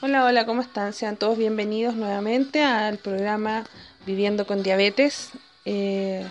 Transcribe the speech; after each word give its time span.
Hola, 0.00 0.24
hola, 0.24 0.46
¿cómo 0.46 0.62
están? 0.62 0.92
Sean 0.92 1.16
todos 1.16 1.36
bienvenidos 1.36 1.96
nuevamente 1.96 2.62
al 2.62 2.98
programa 2.98 3.64
Viviendo 4.06 4.46
con 4.46 4.62
Diabetes, 4.62 5.30
eh, 5.64 6.24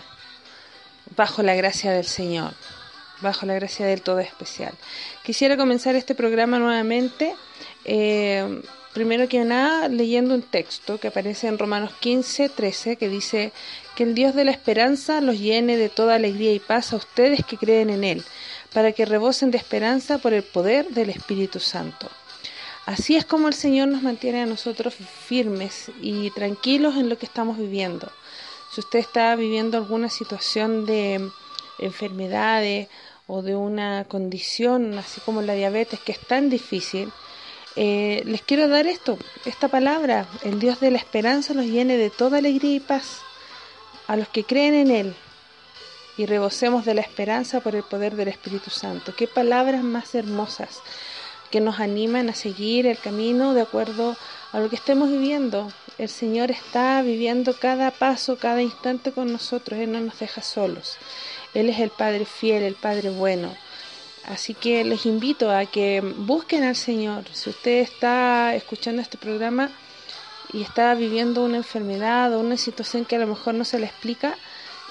bajo 1.17 1.43
la 1.43 1.53
gracia 1.53 1.91
del 1.91 2.05
Señor, 2.05 2.53
bajo 3.19 3.45
la 3.45 3.55
gracia 3.55 3.85
del 3.85 4.01
todo 4.01 4.19
especial. 4.19 4.71
Quisiera 5.21 5.57
comenzar 5.57 5.95
este 5.95 6.15
programa 6.15 6.59
nuevamente, 6.59 7.35
eh, 7.83 8.61
primero 8.93 9.27
que 9.27 9.43
nada, 9.43 9.89
leyendo 9.89 10.33
un 10.33 10.43
texto 10.43 10.97
que 10.97 11.09
aparece 11.09 11.47
en 11.47 11.59
Romanos 11.59 11.91
15, 11.99 12.47
13, 12.47 12.95
que 12.95 13.09
dice 13.09 13.51
que 13.97 14.03
el 14.03 14.15
Dios 14.15 14.33
de 14.33 14.45
la 14.45 14.51
esperanza 14.51 15.19
los 15.19 15.39
llene 15.39 15.75
de 15.75 15.89
toda 15.89 16.15
alegría 16.15 16.53
y 16.53 16.59
paz 16.59 16.93
a 16.93 16.95
ustedes 16.95 17.43
que 17.45 17.57
creen 17.57 17.89
en 17.89 18.05
Él, 18.05 18.23
para 18.71 18.93
que 18.93 19.03
rebosen 19.03 19.51
de 19.51 19.57
esperanza 19.57 20.19
por 20.19 20.31
el 20.31 20.43
poder 20.43 20.87
del 20.91 21.09
Espíritu 21.09 21.59
Santo. 21.59 22.07
Así 22.87 23.17
es 23.17 23.25
como 23.25 23.49
el 23.49 23.53
Señor 23.53 23.89
nos 23.89 24.01
mantiene 24.01 24.43
a 24.43 24.45
nosotros 24.45 24.93
firmes 24.95 25.91
y 26.01 26.31
tranquilos 26.31 26.95
en 26.95 27.09
lo 27.09 27.17
que 27.17 27.25
estamos 27.25 27.57
viviendo. 27.57 28.09
Si 28.71 28.79
usted 28.79 28.99
está 28.99 29.35
viviendo 29.35 29.75
alguna 29.75 30.09
situación 30.09 30.85
de 30.85 31.29
enfermedades 31.79 32.87
o 33.27 33.41
de 33.41 33.57
una 33.57 34.05
condición, 34.05 34.97
así 34.97 35.19
como 35.19 35.41
la 35.41 35.53
diabetes, 35.53 35.99
que 35.99 36.13
es 36.13 36.19
tan 36.27 36.49
difícil, 36.49 37.11
eh, 37.75 38.23
les 38.23 38.41
quiero 38.41 38.69
dar 38.69 38.87
esto, 38.87 39.17
esta 39.43 39.67
palabra, 39.67 40.25
el 40.45 40.57
Dios 40.57 40.79
de 40.79 40.91
la 40.91 40.97
esperanza 40.97 41.53
los 41.53 41.65
llene 41.65 41.97
de 41.97 42.09
toda 42.09 42.37
alegría 42.37 42.75
y 42.77 42.79
paz 42.79 43.19
a 44.07 44.15
los 44.15 44.29
que 44.29 44.45
creen 44.45 44.73
en 44.75 44.91
Él 44.91 45.15
y 46.17 46.25
rebosemos 46.25 46.85
de 46.85 46.93
la 46.93 47.01
esperanza 47.01 47.59
por 47.59 47.75
el 47.75 47.83
poder 47.83 48.15
del 48.15 48.29
Espíritu 48.29 48.69
Santo. 48.69 49.13
Qué 49.13 49.27
palabras 49.27 49.83
más 49.83 50.15
hermosas 50.15 50.79
que 51.51 51.61
nos 51.61 51.79
animan 51.79 52.29
a 52.29 52.35
seguir 52.35 52.87
el 52.87 52.97
camino 52.97 53.53
de 53.53 53.61
acuerdo 53.61 54.15
a 54.51 54.59
lo 54.59 54.69
que 54.69 54.75
estemos 54.75 55.09
viviendo. 55.09 55.71
El 55.97 56.09
Señor 56.09 56.51
está 56.51 57.01
viviendo 57.01 57.55
cada 57.59 57.91
paso, 57.91 58.37
cada 58.37 58.61
instante 58.61 59.11
con 59.11 59.31
nosotros, 59.31 59.79
Él 59.79 59.91
no 59.91 59.99
nos 59.99 60.19
deja 60.19 60.41
solos. 60.41 60.97
Él 61.53 61.69
es 61.69 61.79
el 61.79 61.89
Padre 61.89 62.25
fiel, 62.25 62.63
el 62.63 62.75
Padre 62.75 63.09
bueno. 63.09 63.55
Así 64.25 64.53
que 64.53 64.83
les 64.83 65.05
invito 65.05 65.49
a 65.49 65.65
que 65.65 66.01
busquen 66.01 66.63
al 66.63 66.75
Señor. 66.75 67.23
Si 67.31 67.49
usted 67.49 67.79
está 67.79 68.53
escuchando 68.55 69.01
este 69.01 69.17
programa 69.17 69.71
y 70.51 70.61
está 70.61 70.93
viviendo 70.95 71.45
una 71.45 71.57
enfermedad 71.57 72.33
o 72.33 72.39
una 72.39 72.57
situación 72.57 73.05
que 73.05 73.15
a 73.15 73.19
lo 73.19 73.27
mejor 73.27 73.53
no 73.55 73.63
se 73.63 73.79
le 73.79 73.85
explica, 73.85 74.35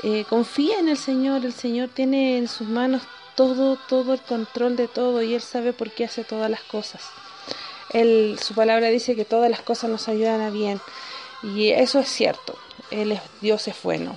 eh, 0.03 0.25
confía 0.29 0.79
en 0.79 0.89
el 0.89 0.97
Señor. 0.97 1.45
El 1.45 1.53
Señor 1.53 1.91
tiene 1.93 2.39
en 2.39 2.49
sus 2.49 2.67
manos 2.67 3.03
todo, 3.37 3.77
todo 3.89 4.15
el 4.15 4.21
control 4.21 4.77
de 4.77 4.89
todo 4.89 5.23
y 5.23 5.35
Él 5.35 5.41
sabe 5.41 5.73
por 5.73 5.91
qué 5.91 6.05
hace 6.05 6.25
todas 6.25 6.51
las 6.51 6.63
cosas. 6.63 7.03
Él, 7.93 8.39
su 8.43 8.55
palabra 8.55 8.89
dice 8.89 9.15
que 9.15 9.25
todas 9.25 9.51
las 9.51 9.63
cosas 9.63 9.91
nos 9.91 10.09
ayudan 10.09 10.41
a 10.41 10.51
bien 10.51 10.81
y 11.43 11.69
eso 11.71 12.01
es 12.01 12.09
cierto. 12.09 12.57
Él 12.91 13.13
es 13.13 13.21
Dios 13.41 13.69
es 13.69 13.81
bueno. 13.83 14.17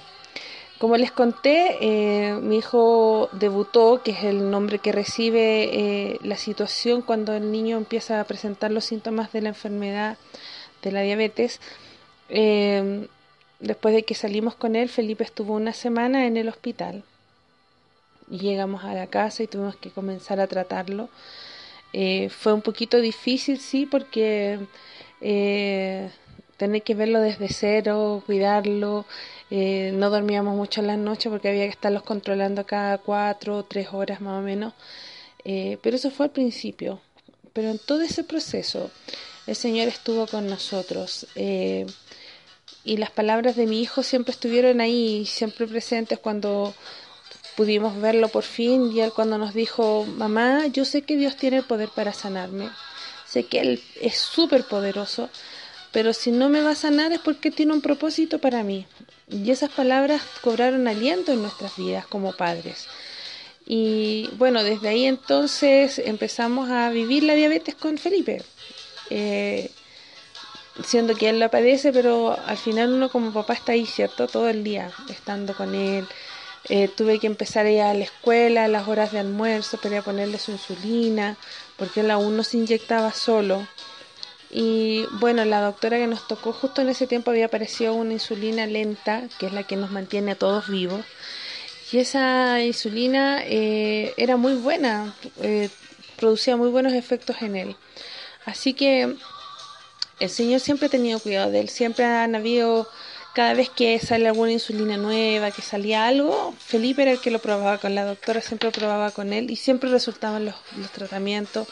Como 0.80 0.95
les 0.95 1.11
conté, 1.11 1.78
eh, 1.81 2.36
mi 2.42 2.58
hijo 2.58 3.30
debutó, 3.34 4.02
que 4.02 4.11
es 4.11 4.23
el 4.23 4.50
nombre 4.50 4.80
que 4.80 4.94
recibe 4.94 5.64
eh, 5.64 6.20
la 6.23 6.38
situación 6.38 7.02
cuando 7.02 7.33
el 7.33 7.52
niño 7.52 7.76
empieza 7.76 8.22
a 8.22 8.23
presentar 8.23 8.72
los 8.72 8.86
síntomas 8.86 9.33
de 9.33 9.42
la 9.42 9.50
enfermedad 9.50 10.17
de 10.81 10.92
la 10.94 11.02
diabetes. 11.02 11.59
Eh, 12.30 13.08
después 13.59 13.94
de 13.94 14.04
que 14.04 14.16
salimos 14.16 14.56
con 14.56 14.78
él, 14.78 14.88
Felipe 14.88 15.26
estuvo 15.26 15.54
una 15.54 15.73
semana 15.73 16.26
en 16.28 16.38
el 16.38 16.48
hospital 16.48 17.04
llegamos 18.30 18.84
a 18.84 18.94
la 18.94 19.08
casa 19.08 19.44
y 19.44 19.48
tuvimos 19.48 19.76
que 19.76 19.90
comenzar 19.92 20.40
a 20.40 20.48
tratarlo. 20.48 21.10
Eh, 21.94 22.30
fue 22.30 22.54
un 22.54 22.62
poquito 22.62 23.02
difícil, 23.02 23.60
sí, 23.60 23.86
porque 23.86 24.60
eh, 25.22 26.10
tener 26.58 26.84
que 26.84 26.96
verlo 26.96 27.20
desde 27.22 27.50
cero, 27.50 28.24
cuidarlo, 28.26 29.06
eh, 29.50 29.92
no 29.94 30.10
dormíamos 30.10 30.56
mucho 30.56 30.82
en 30.82 30.88
las 30.88 30.98
noches 30.98 31.32
porque 31.32 31.50
había 31.50 31.64
que 31.64 31.72
estarlos 31.72 32.04
controlando 32.04 32.66
cada 32.66 33.00
cuatro 33.00 33.58
o 33.58 33.64
tres 33.66 33.89
horas 33.92 34.22
más 34.22 34.39
o 34.39 34.42
menos. 34.44 34.73
pero 35.44 35.95
eso 35.95 36.12
fue 36.12 36.28
al 36.28 36.32
principio. 36.32 37.02
Pero 37.54 37.70
en 37.72 37.80
todo 37.80 38.02
ese 38.02 38.23
proceso, 38.23 38.92
el 39.48 39.56
Señor 39.56 39.88
estuvo 39.88 40.28
con 40.28 40.48
nosotros. 40.48 41.28
y 42.84 42.98
las 42.98 43.12
palabras 43.12 43.56
de 43.56 43.66
mi 43.68 43.82
hijo 43.82 44.04
siempre 44.04 44.32
estuvieron 44.32 44.82
ahí, 44.82 45.26
siempre 45.26 45.68
presentes 45.68 46.20
cuando 46.20 46.73
pudimos 47.59 47.99
verlo 47.99 48.30
por 48.30 48.45
fin 48.45 48.89
y 48.89 49.02
él 49.02 49.11
cuando 49.11 49.37
nos 49.37 49.53
dijo, 49.53 50.05
mamá, 50.05 50.67
yo 50.67 50.86
sé 50.86 51.02
que 51.02 51.17
Dios 51.17 51.36
tiene 51.36 51.58
el 51.58 51.64
poder 51.64 51.89
para 51.89 52.14
sanarme, 52.14 52.70
sé 53.27 53.43
que 53.47 53.59
Él 53.59 53.83
es 53.99 54.15
súper 54.15 54.64
poderoso, 54.64 55.30
pero 55.92 56.14
si 56.14 56.31
no 56.31 56.47
me 56.47 56.61
va 56.61 56.71
a 56.71 56.75
sanar 56.75 57.11
es 57.11 57.20
porque 57.20 57.52
tiene 57.52 57.73
un 57.73 57.81
propósito 57.81 58.39
para 58.39 58.64
mí. 58.64 58.86
Y 59.27 59.52
esas 59.52 59.71
palabras 59.71 60.21
cobraron 60.42 60.87
aliento 60.87 61.33
en 61.33 61.42
nuestras 61.42 61.75
vidas 61.75 62.08
como 62.08 62.31
padres. 62.31 62.87
Y 63.65 64.30
bueno, 64.37 64.64
desde 64.64 64.87
ahí 64.87 65.03
entonces 65.03 65.99
empezamos 65.99 66.70
a 66.70 66.89
vivir 66.91 67.23
la 67.23 67.33
diabetes 67.33 67.76
con 67.76 67.97
Felipe. 67.97 68.41
Eh, 69.09 69.70
siendo 70.86 71.14
que 71.14 71.27
él 71.27 71.39
la 71.39 71.52
padece, 71.52 71.91
pero 71.91 72.37
al 72.45 72.58
final 72.58 72.93
uno 72.93 73.09
como 73.09 73.33
papá 73.33 73.52
está 73.52 73.73
ahí, 73.73 73.86
¿cierto? 73.86 74.27
Todo 74.27 74.47
el 74.47 74.64
día, 74.64 74.91
estando 75.09 75.53
con 75.53 75.76
él, 75.76 76.08
eh, 76.65 76.87
tuve 76.87 77.20
que 77.20 77.27
empezar 77.27 77.65
a 77.65 77.71
ir 77.71 77.81
a 77.81 77.93
la 77.93 78.03
escuela 78.03 78.67
las 78.67 78.87
horas 78.87 79.11
de 79.11 79.20
almuerzo 79.20 79.77
para 79.77 80.02
ponerle 80.02 80.37
su 80.39 80.52
insulina, 80.52 81.37
porque 81.77 82.02
él 82.02 82.11
aún 82.11 82.36
no 82.36 82.43
se 82.43 82.58
inyectaba 82.58 83.14
solo. 83.14 83.67
Y 84.52 85.05
bueno, 85.20 85.45
la 85.45 85.61
doctora 85.61 85.97
que 85.97 86.08
nos 86.08 86.27
tocó 86.27 86.53
justo 86.53 86.81
en 86.81 86.89
ese 86.89 87.08
tiempo 87.08 87.31
había 87.31 87.45
aparecido 87.45 87.93
una 87.93 88.14
insulina 88.14 88.65
lenta, 88.65 89.23
que 89.39 89.45
es 89.45 89.53
la 89.53 89.64
que 89.64 89.75
nos 89.75 89.92
mantiene 89.92 90.31
a 90.31 90.36
todos 90.36 90.67
vivos. 90.67 91.05
Y 91.92 91.99
esa 91.99 92.61
insulina 92.61 93.41
eh, 93.45 94.14
era 94.17 94.37
muy 94.37 94.53
buena, 94.55 95.15
eh, 95.41 95.70
producía 96.17 96.55
muy 96.58 96.70
buenos 96.70 96.93
efectos 96.93 97.37
en 97.41 97.55
él. 97.55 97.76
Así 98.45 98.73
que 98.73 99.15
el 100.20 100.30
Señor 100.30 100.59
siempre 100.59 100.87
ha 100.87 100.89
tenido 100.89 101.20
cuidado 101.20 101.52
de 101.52 101.61
él, 101.61 101.70
siempre 101.70 102.05
han 102.05 102.36
habido 102.36 102.87
cada 103.34 103.54
vez 103.54 103.70
que 103.70 104.00
sale 104.00 104.28
alguna 104.28 104.52
insulina 104.52 104.98
nueva, 104.98 105.52
que 105.52 105.62
salía 105.62 106.08
algo, 106.08 106.54
Felipe 106.60 107.04
era 107.04 107.12
el 107.12 107.20
que 107.20 107.32
lo 107.32 107.40
probaba 107.40 107.78
con 107.78 107.94
la 107.95 108.04
doctora, 108.04 108.42
siempre 108.42 108.72
probaba 108.72 109.12
con 109.12 109.34
él 109.34 109.52
y 109.52 109.56
siempre 109.56 109.90
resultaban 109.90 110.45
los, 110.45 110.56
tratamientos. 110.92 111.68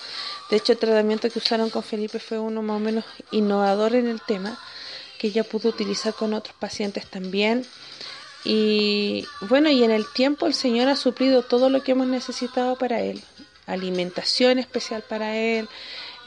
De 0.50 0.58
hecho, 0.58 0.74
el 0.74 0.78
tratamiento 0.78 1.30
que 1.30 1.40
usaron 1.40 1.70
con 1.70 1.84
Felipe 1.84 2.20
fue 2.20 2.40
uno 2.40 2.62
más 2.62 2.78
o 2.78 2.80
menos 2.80 3.06
innovador 3.32 3.96
en 3.96 4.08
el 4.08 4.22
tema, 4.22 4.58
que 5.18 5.28
ella 5.28 5.44
pudo 5.44 5.70
utilizar 5.70 6.14
con 6.14 6.34
otros 6.34 6.56
pacientes 6.58 7.08
también. 7.08 7.66
Y 8.44 9.26
bueno, 9.42 9.70
y 9.70 9.84
en 9.84 9.92
el 9.92 10.06
tiempo 10.14 10.46
el 10.46 10.54
Señor 10.54 10.88
ha 10.90 10.96
suplido 10.96 11.42
todo 11.42 11.70
lo 11.70 11.84
que 11.84 11.94
hemos 11.94 12.08
necesitado 12.08 12.78
para 12.78 13.02
él. 13.02 13.22
Alimentación 13.66 14.60
especial 14.60 15.02
para 15.02 15.36
él, 15.36 15.68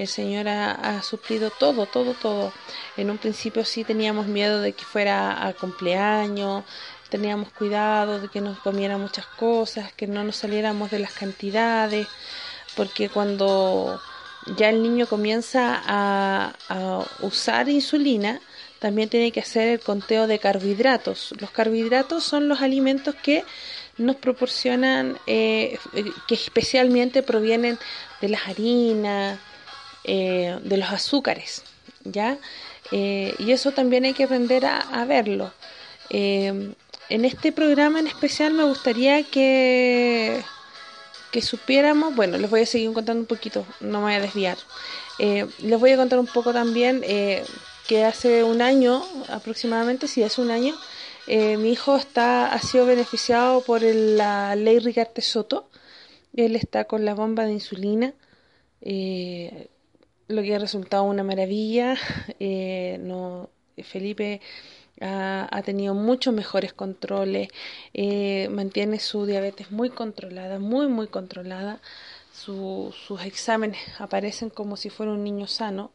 el 0.00 0.09
Señor 0.09 0.49
ha, 0.49 1.03
suplido 1.03 1.50
todo, 1.50 1.84
todo, 1.84 2.15
todo. 2.15 2.53
En 2.97 3.11
un 3.11 3.19
principio 3.19 3.65
sí 3.66 3.84
teníamos 3.84 4.27
miedo 4.27 4.62
de 4.62 4.72
que 4.72 4.84
fuera 4.84 5.47
a 5.47 5.53
cumpleaños, 5.53 6.65
teníamos 7.11 7.50
cuidado 7.53 8.19
de 8.19 8.28
que 8.28 8.41
nos 8.41 8.59
comiera 8.60 8.97
muchas 8.97 9.27
cosas, 9.27 9.93
que 9.93 10.06
no 10.06 10.25
nos 10.25 10.37
saliéramos 10.37 10.91
de 10.91 11.00
las 11.00 11.12
cantidades, 11.12 12.06
porque 12.77 13.10
cuando 13.10 14.00
ya 14.56 14.71
el 14.71 14.83
niño 14.83 15.06
comienza 15.06 15.83
a, 15.87 16.55
usar 17.21 17.69
insulina, 17.69 18.41
también 18.78 19.10
tiene 19.10 19.33
que 19.33 19.41
hacer 19.41 19.69
el 19.69 19.81
conteo 19.81 20.27
de 20.27 20.39
carbohidratos. 20.39 21.34
Los 21.39 21.50
carbohidratos 21.50 22.25
son 22.25 22.49
los 22.49 22.62
alimentos 22.62 23.15
que 23.16 23.44
nos 23.99 24.16
proporcionan, 24.16 25.19
eh, 25.27 25.78
que 26.27 26.34
especialmente 26.34 27.22
provienen 27.22 27.78
de 28.22 28.31
las 28.31 28.49
harinas, 28.49 29.39
eh, 30.05 30.59
de 30.62 30.77
los 30.78 30.91
azúcares, 30.91 31.63
¿ya? 32.04 32.39
Eh, 32.91 33.34
y 33.39 33.53
eso 33.53 33.72
también 33.72 34.04
hay 34.04 34.15
que 34.15 34.25
aprender 34.25 34.65
a, 34.65 35.04
verlo. 35.04 35.53
Eh, 36.09 36.72
en 37.10 37.25
este 37.25 37.53
programa 37.53 38.01
en 38.01 38.07
especial 38.07 38.54
me 38.54 38.65
gustaría 38.65 39.22
que, 39.25 40.42
que 41.30 41.42
supiéramos, 41.42 42.15
bueno, 42.15 42.39
les 42.39 42.48
voy 42.48 42.63
a 42.63 42.66
seguir 42.66 42.92
contando 42.92 43.21
un 43.21 43.27
poquito, 43.27 43.66
no 43.80 43.98
me 43.98 44.04
voy 44.04 44.15
a 44.15 44.21
desviar. 44.21 44.57
les 45.19 45.78
voy 45.78 45.91
a 45.92 45.97
contar 45.97 46.19
un 46.19 46.27
poco 46.27 46.53
también 46.53 47.03
que 47.86 48.04
hace 48.04 48.42
un 48.42 48.63
año 48.63 49.04
aproximadamente, 49.28 50.09
si 50.09 50.22
hace 50.22 50.41
un 50.41 50.51
año, 50.51 50.75
mi 51.27 51.72
hijo 51.72 51.97
está, 51.97 52.53
ha 52.53 52.59
sido 52.60 52.86
beneficiado 52.86 53.60
por 53.63 53.83
la 53.83 54.57
ley 54.57 54.78
Rigarte 54.78 55.21
Soto. 55.21 55.69
Él 56.34 56.57
está 56.57 56.84
con 56.84 57.04
la 57.04 57.15
bomba 57.15 57.45
de 57.45 57.53
insulina. 57.53 58.15
Lo 60.30 60.42
que 60.42 60.54
ha 60.54 60.59
resultado 60.59 61.04
una 61.04 61.24
maravilla. 61.24 61.97
Eh, 62.42 62.98
no, 63.03 63.50
Felipe 63.82 64.41
ha, 65.00 65.62
tenido 65.65 65.94
muchos 65.94 66.34
mejores 66.34 66.72
controles, 66.72 67.48
eh, 67.94 68.48
mantiene 68.50 68.98
su 68.98 69.27
diabetes 69.27 69.71
muy 69.71 69.91
controlada, 69.91 70.59
muy, 70.59 70.88
muy 70.88 71.06
controlada. 71.09 71.80
sus 72.32 73.21
exámenes 73.24 73.78
aparecen 73.98 74.50
como 74.50 74.77
si 74.77 74.91
fuera 74.91 75.12
un 75.12 75.24
niño 75.24 75.47
sano. 75.47 75.91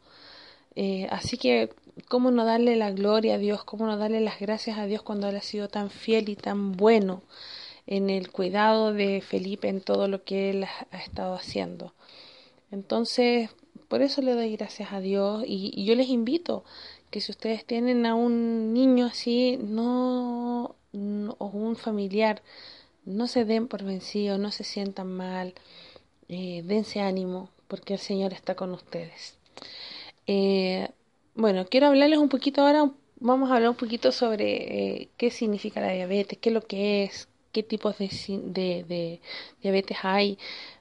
Eh, 0.76 1.08
así 1.10 1.38
que, 1.38 1.70
¿cómo 2.08 2.30
no 2.30 2.44
darle 2.44 2.76
la 2.76 2.90
gloria 2.92 3.34
a 3.36 3.38
Dios? 3.38 3.64
¿Cómo 3.64 3.86
no 3.86 3.96
darle 3.96 4.20
las 4.20 4.38
gracias 4.40 4.78
a 4.78 4.86
Dios 4.86 5.02
cuando 5.02 5.28
Él 5.28 5.36
ha 5.36 5.42
sido 5.42 5.68
tan 5.68 5.90
fiel 5.90 6.28
y 6.28 6.36
tan 6.36 6.72
bueno 6.72 7.22
en 7.86 8.10
el 8.10 8.30
cuidado 8.30 8.92
de 8.92 9.20
Felipe, 9.22 9.68
en 9.68 9.80
todo 9.80 10.08
lo 10.08 10.24
que 10.24 10.50
Él 10.50 10.64
ha 10.64 10.98
estado 10.98 11.34
haciendo? 11.34 11.94
Entonces, 12.70 13.50
por 13.88 14.02
eso 14.02 14.22
le 14.22 14.34
doy 14.34 14.56
gracias 14.56 14.92
a 14.92 15.00
Dios 15.00 15.44
y, 15.46 15.84
yo 15.84 15.94
les 15.94 16.08
invito 16.08 16.64
que 17.10 17.20
si 17.20 17.32
ustedes 17.32 17.64
tienen 17.64 18.06
a 18.06 18.14
un 18.14 18.72
niño 18.72 19.06
así, 19.06 19.58
no, 19.60 20.74
o 21.38 21.46
un 21.46 21.76
familiar, 21.76 22.42
no 23.04 23.28
se 23.28 23.44
den 23.44 23.68
por 23.68 23.84
vencidos, 23.84 24.38
no 24.38 24.50
se 24.50 24.64
sientan 24.64 25.08
mal, 25.08 25.54
eh, 26.28 26.62
dense 26.64 27.00
ánimo, 27.00 27.50
porque 27.68 27.94
el 27.94 28.00
Señor 28.00 28.32
está 28.32 28.56
con 28.56 28.72
ustedes. 28.72 29.38
Eh, 30.26 30.88
bueno, 31.34 31.66
quiero 31.66 31.86
hablarles 31.86 32.18
un 32.18 32.28
poquito 32.28 32.62
ahora, 32.62 32.90
vamos 33.20 33.50
a 33.50 33.56
hablar 33.56 33.70
un 33.70 33.76
poquito 33.76 34.10
sobre 34.12 35.02
eh, 35.02 35.08
qué 35.16 35.30
significa 35.30 35.80
la 35.80 35.92
diabetes, 35.92 36.38
qué 36.38 36.48
es 36.50 36.54
lo 36.54 36.62
que 36.62 37.04
es, 37.04 37.28
qué 37.52 37.62
tipos 37.62 37.96
de, 37.98 38.08
de 38.88 39.20
diabetes 39.62 39.98
hay, 40.02 40.38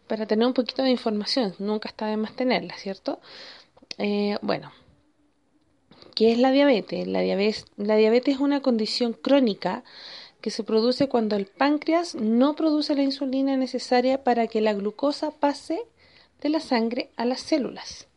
para 0.07 0.25
tener 0.25 0.47
un 0.47 0.53
poquito 0.53 0.83
de 0.83 0.89
información. 0.89 1.55
Nunca 1.59 1.89
está 1.89 2.07
de 2.07 2.17
más 2.17 2.35
tenerla, 2.35 2.75
¿cierto? 2.77 3.19
Eh, 3.97 4.37
bueno, 4.41 4.71
¿qué 6.15 6.31
es 6.31 6.39
la 6.39 6.51
diabetes? 6.51 7.07
La, 7.07 7.21
diabetes? 7.21 7.65
la 7.77 7.95
diabetes 7.95 8.35
es 8.35 8.41
una 8.41 8.61
condición 8.61 9.13
crónica 9.13 9.83
que 10.41 10.51
se 10.51 10.63
produce 10.63 11.09
cuando 11.09 11.35
el 11.35 11.47
páncreas 11.47 12.15
no 12.15 12.55
produce 12.55 12.93
la 12.95 13.03
insulina 13.03 13.57
necesaria 13.57 14.23
para 14.23 14.47
que 14.47 14.61
la 14.61 14.73
glucosa 14.73 15.31
pase 15.31 15.81
de 16.41 16.49
la 16.49 16.59
sangre 16.59 17.09
a 17.15 17.25
las 17.25 17.41
células. 17.41 18.07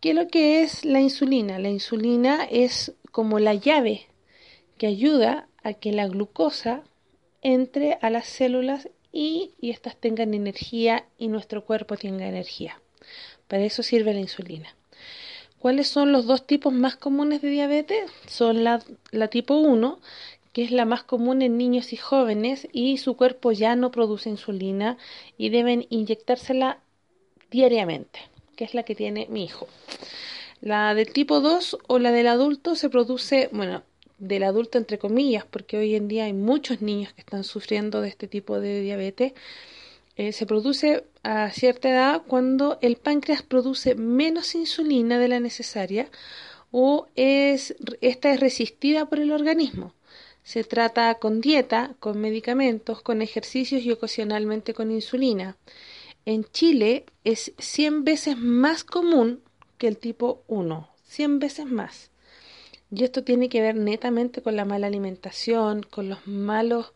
¿Qué 0.00 0.10
es 0.10 0.16
lo 0.16 0.28
que 0.28 0.62
es 0.62 0.84
la 0.84 1.00
insulina? 1.00 1.58
La 1.58 1.70
insulina 1.70 2.44
es 2.44 2.92
como 3.10 3.38
la 3.38 3.54
llave 3.54 4.06
que 4.78 4.86
ayuda 4.86 5.48
a 5.62 5.72
que 5.72 5.92
la 5.92 6.06
glucosa 6.06 6.84
entre 7.42 7.98
a 8.02 8.10
las 8.10 8.26
células 8.26 8.88
y, 9.14 9.52
éstas 9.62 9.96
tengan 9.96 10.34
energía 10.34 11.06
y 11.16 11.28
nuestro 11.28 11.64
cuerpo 11.64 11.96
tenga 11.96 12.26
energía. 12.26 12.80
Para 13.48 13.64
eso 13.64 13.82
sirve 13.82 14.12
la 14.12 14.20
insulina. 14.20 14.74
¿Cuáles 15.60 15.86
son 15.88 16.12
los 16.12 16.26
dos 16.26 16.46
tipos 16.46 16.74
más 16.74 16.96
comunes 16.96 17.40
de 17.40 17.48
diabetes? 17.48 18.10
Son 18.26 18.64
la, 18.64 18.82
la 19.12 19.28
tipo 19.28 19.54
1, 19.54 20.00
que 20.52 20.64
es 20.64 20.72
la 20.72 20.84
más 20.84 21.04
común 21.04 21.40
en 21.42 21.56
niños 21.56 21.92
y 21.92 21.96
jóvenes 21.96 22.68
y 22.72 22.98
su 22.98 23.16
cuerpo 23.16 23.52
ya 23.52 23.76
no 23.76 23.90
produce 23.90 24.28
insulina 24.28 24.98
y 25.38 25.48
deben 25.48 25.86
inyectársela 25.90 26.80
diariamente, 27.50 28.20
que 28.56 28.64
es 28.64 28.74
la 28.74 28.82
que 28.82 28.94
tiene 28.94 29.26
mi 29.30 29.44
hijo. 29.44 29.68
La 30.60 30.94
del 30.94 31.12
tipo 31.12 31.40
2 31.40 31.78
o 31.86 31.98
la 31.98 32.10
del 32.10 32.26
adulto 32.26 32.74
se 32.74 32.90
produce, 32.90 33.48
bueno, 33.52 33.82
del 34.28 34.42
adulto 34.42 34.78
entre 34.78 34.98
comillas, 34.98 35.44
porque 35.44 35.76
hoy 35.76 35.94
en 35.94 36.08
día 36.08 36.24
hay 36.24 36.32
muchos 36.32 36.82
niños 36.82 37.12
que 37.12 37.20
están 37.20 37.44
sufriendo 37.44 38.00
de 38.00 38.08
este 38.08 38.26
tipo 38.28 38.60
de 38.60 38.80
diabetes, 38.80 39.32
eh, 40.16 40.32
se 40.32 40.46
produce 40.46 41.04
a 41.22 41.50
cierta 41.50 41.90
edad 41.90 42.22
cuando 42.26 42.78
el 42.82 42.96
páncreas 42.96 43.42
produce 43.42 43.94
menos 43.94 44.54
insulina 44.54 45.18
de 45.18 45.28
la 45.28 45.40
necesaria 45.40 46.08
o 46.70 47.06
es, 47.16 47.74
esta 48.00 48.32
es 48.32 48.40
resistida 48.40 49.06
por 49.06 49.18
el 49.18 49.32
organismo. 49.32 49.92
Se 50.44 50.62
trata 50.62 51.14
con 51.14 51.40
dieta, 51.40 51.94
con 52.00 52.20
medicamentos, 52.20 53.00
con 53.00 53.22
ejercicios 53.22 53.82
y 53.82 53.90
ocasionalmente 53.90 54.74
con 54.74 54.90
insulina. 54.90 55.56
En 56.26 56.44
Chile 56.44 57.06
es 57.24 57.52
100 57.58 58.04
veces 58.04 58.38
más 58.38 58.84
común 58.84 59.40
que 59.78 59.88
el 59.88 59.98
tipo 59.98 60.42
1, 60.46 60.88
100 61.06 61.38
veces 61.38 61.66
más. 61.66 62.10
Y 62.96 63.02
esto 63.02 63.24
tiene 63.24 63.48
que 63.48 63.60
ver 63.60 63.74
netamente 63.74 64.40
con 64.40 64.54
la 64.54 64.64
mala 64.64 64.86
alimentación, 64.86 65.82
con 65.82 66.08
los 66.08 66.28
malos, 66.28 66.92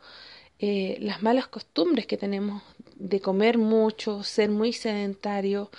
eh, 0.61 0.97
las 1.01 1.23
malas 1.23 1.49
costumbres 1.49 2.07
que 2.07 2.17
tenemos 2.17 2.63
de 2.95 3.21
comer 3.21 3.59
mucho, 3.59 4.23
ser 4.23 4.49
muy 4.51 4.73
sedentario, 4.73 5.71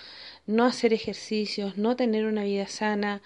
no 0.45 0.65
hacer 0.65 0.93
ejercicios, 0.93 1.77
no 1.77 1.95
tener 1.95 2.25
una 2.25 2.43
vida 2.43 2.67
sana, 2.67 3.21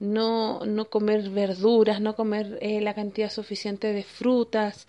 no, 0.00 0.64
no 0.66 0.90
comer 0.90 1.30
verduras, 1.30 2.00
no 2.00 2.16
comer 2.16 2.58
eh, 2.60 2.80
la 2.80 2.94
cantidad 2.94 3.30
suficiente 3.30 3.92
de 3.92 4.02
frutas, 4.02 4.86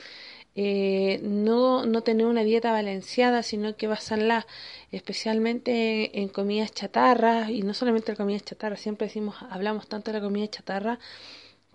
eh, 0.56 1.20
no, 1.24 1.86
no 1.86 2.02
tener 2.02 2.26
una 2.26 2.44
dieta 2.44 2.72
balanceada, 2.72 3.44
sino 3.44 3.76
que 3.76 3.88
basarla 3.88 4.48
especialmente 4.92 6.20
en, 6.20 6.30
comidas 6.30 6.72
chatarras, 6.72 7.50
y 7.52 7.62
no 7.62 7.76
solamente 7.76 8.12
en 8.12 8.18
comidas 8.18 8.44
chatarras, 8.44 8.82
siempre 8.82 9.08
decimos, 9.08 9.36
hablamos 9.52 9.88
tanto 9.88 10.12
de 10.12 10.20
la 10.20 10.24
comida 10.24 10.48
chatarra, 10.48 11.00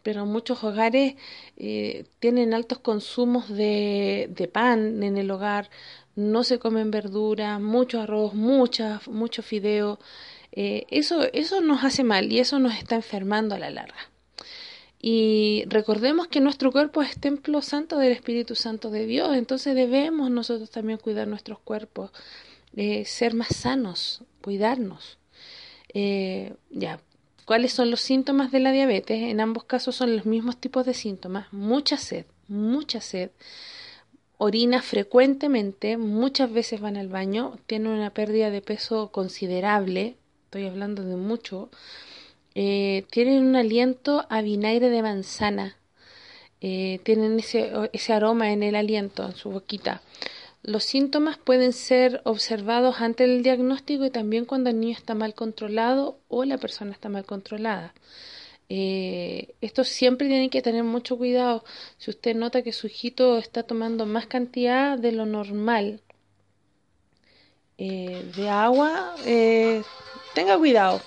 pero 0.08 0.24
muchos 0.24 0.64
hogares 0.64 1.16
eh, 1.58 2.06
tienen 2.18 2.54
altos 2.54 2.78
consumos 2.78 3.46
de, 3.50 4.30
de, 4.34 4.48
pan 4.48 5.02
en 5.02 5.18
el 5.18 5.30
hogar, 5.30 5.68
no 6.16 6.44
se 6.44 6.58
comen 6.58 6.90
verduras, 6.90 7.60
mucho 7.60 8.00
arroz, 8.00 8.32
mucha, 8.32 9.02
mucho 9.06 9.42
fideo. 9.42 9.98
Eh, 10.52 10.86
eso, 10.88 11.24
eso 11.34 11.60
nos 11.60 11.84
hace 11.84 12.04
mal 12.04 12.32
y 12.32 12.38
eso 12.38 12.58
nos 12.58 12.74
está 12.74 12.94
enfermando 12.94 13.54
a 13.54 13.58
la 13.58 13.68
larga. 13.68 13.98
Y 14.98 15.64
recordemos 15.66 16.26
que 16.28 16.40
nuestro 16.40 16.72
cuerpo 16.72 17.02
es 17.02 17.20
templo 17.20 17.60
santo 17.60 17.98
del 17.98 18.12
Espíritu 18.12 18.54
Santo 18.54 18.88
de 18.88 19.04
Dios, 19.04 19.36
entonces 19.36 19.74
debemos 19.74 20.30
nosotros 20.30 20.70
también 20.70 20.98
cuidar 20.98 21.28
nuestros 21.28 21.58
cuerpos, 21.58 22.12
eh, 22.74 23.04
ser 23.04 23.34
más 23.34 23.48
sanos, 23.48 24.22
cuidarnos. 24.40 25.18
ya, 26.70 26.98
¿Cuáles 27.48 27.72
son 27.72 27.90
los 27.90 28.00
síntomas 28.00 28.52
de 28.52 28.60
la 28.60 28.72
diabetes? 28.72 29.22
En 29.22 29.40
ambos 29.40 29.64
casos 29.64 29.96
son 29.96 30.14
los 30.14 30.26
mismos 30.26 30.58
tipos 30.58 30.84
de 30.84 30.92
síntomas. 30.92 31.50
Mucha 31.50 31.96
sed, 31.96 32.26
mucha 32.46 33.00
sed. 33.00 33.30
Orina 34.36 34.82
frecuentemente, 34.82 35.96
muchas 35.96 36.52
veces 36.52 36.82
van 36.82 36.98
al 36.98 37.08
baño, 37.08 37.56
tienen 37.66 37.92
una 37.92 38.10
pérdida 38.10 38.50
de 38.50 38.60
peso 38.60 39.10
considerable, 39.12 40.16
estoy 40.44 40.66
hablando 40.66 41.02
de 41.04 41.16
mucho. 41.16 41.70
Eh, 42.54 43.06
tienen 43.10 43.42
un 43.42 43.56
aliento 43.56 44.26
a 44.28 44.42
vinagre 44.42 44.90
de 44.90 45.00
manzana, 45.00 45.78
eh, 46.60 47.00
tienen 47.02 47.38
ese, 47.38 47.72
ese 47.94 48.12
aroma 48.12 48.52
en 48.52 48.62
el 48.62 48.74
aliento, 48.74 49.24
en 49.24 49.34
su 49.34 49.48
boquita. 49.48 50.02
Los 50.68 50.84
síntomas 50.84 51.38
pueden 51.38 51.72
ser 51.72 52.20
observados 52.24 53.00
ante 53.00 53.24
el 53.24 53.42
diagnóstico 53.42 54.04
y 54.04 54.10
también 54.10 54.44
cuando 54.44 54.68
el 54.68 54.78
niño 54.78 54.94
está 54.94 55.14
mal 55.14 55.32
controlado 55.32 56.18
o 56.28 56.44
la 56.44 56.58
persona 56.58 56.92
está 56.92 57.08
mal 57.08 57.24
controlada. 57.24 57.94
Eh, 58.68 59.54
esto 59.62 59.82
siempre 59.82 60.28
tiene 60.28 60.50
que 60.50 60.60
tener 60.60 60.84
mucho 60.84 61.16
cuidado. 61.16 61.64
Si 61.96 62.10
usted 62.10 62.36
nota 62.36 62.60
que 62.60 62.74
su 62.74 62.86
hijito 62.86 63.38
está 63.38 63.62
tomando 63.62 64.04
más 64.04 64.26
cantidad 64.26 64.98
de 64.98 65.12
lo 65.12 65.24
normal 65.24 66.02
eh, 67.78 68.30
de 68.36 68.50
agua, 68.50 69.14
eh, 69.24 69.82
tenga 70.34 70.58
cuidado. 70.58 71.00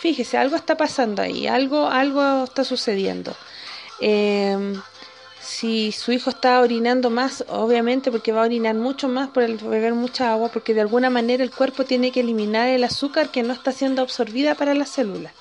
Fíjese, 0.00 0.38
algo 0.38 0.56
está 0.56 0.76
pasando 0.76 1.22
ahí, 1.22 1.46
algo, 1.46 1.86
algo 1.86 2.42
está 2.42 2.64
sucediendo. 2.64 3.36
Si 5.50 5.92
su 5.92 6.12
hijo 6.12 6.28
está 6.28 6.60
orinando 6.60 7.08
más, 7.08 7.42
obviamente 7.48 8.12
porque 8.12 8.32
va 8.32 8.42
a 8.42 8.44
orinar 8.44 8.74
mucho 8.74 9.08
más 9.08 9.30
por 9.30 9.42
el 9.42 9.56
beber 9.56 9.94
mucha 9.94 10.30
agua, 10.30 10.50
porque 10.50 10.74
de 10.74 10.82
alguna 10.82 11.08
manera 11.08 11.42
el 11.42 11.50
cuerpo 11.50 11.84
tiene 11.84 12.12
que 12.12 12.20
eliminar 12.20 12.68
el 12.68 12.84
azúcar 12.84 13.30
que 13.30 13.42
no 13.42 13.54
está 13.54 13.72
siendo 13.72 14.02
absorbida 14.02 14.54
para 14.54 14.74
las 14.74 14.90
células. 14.90 15.32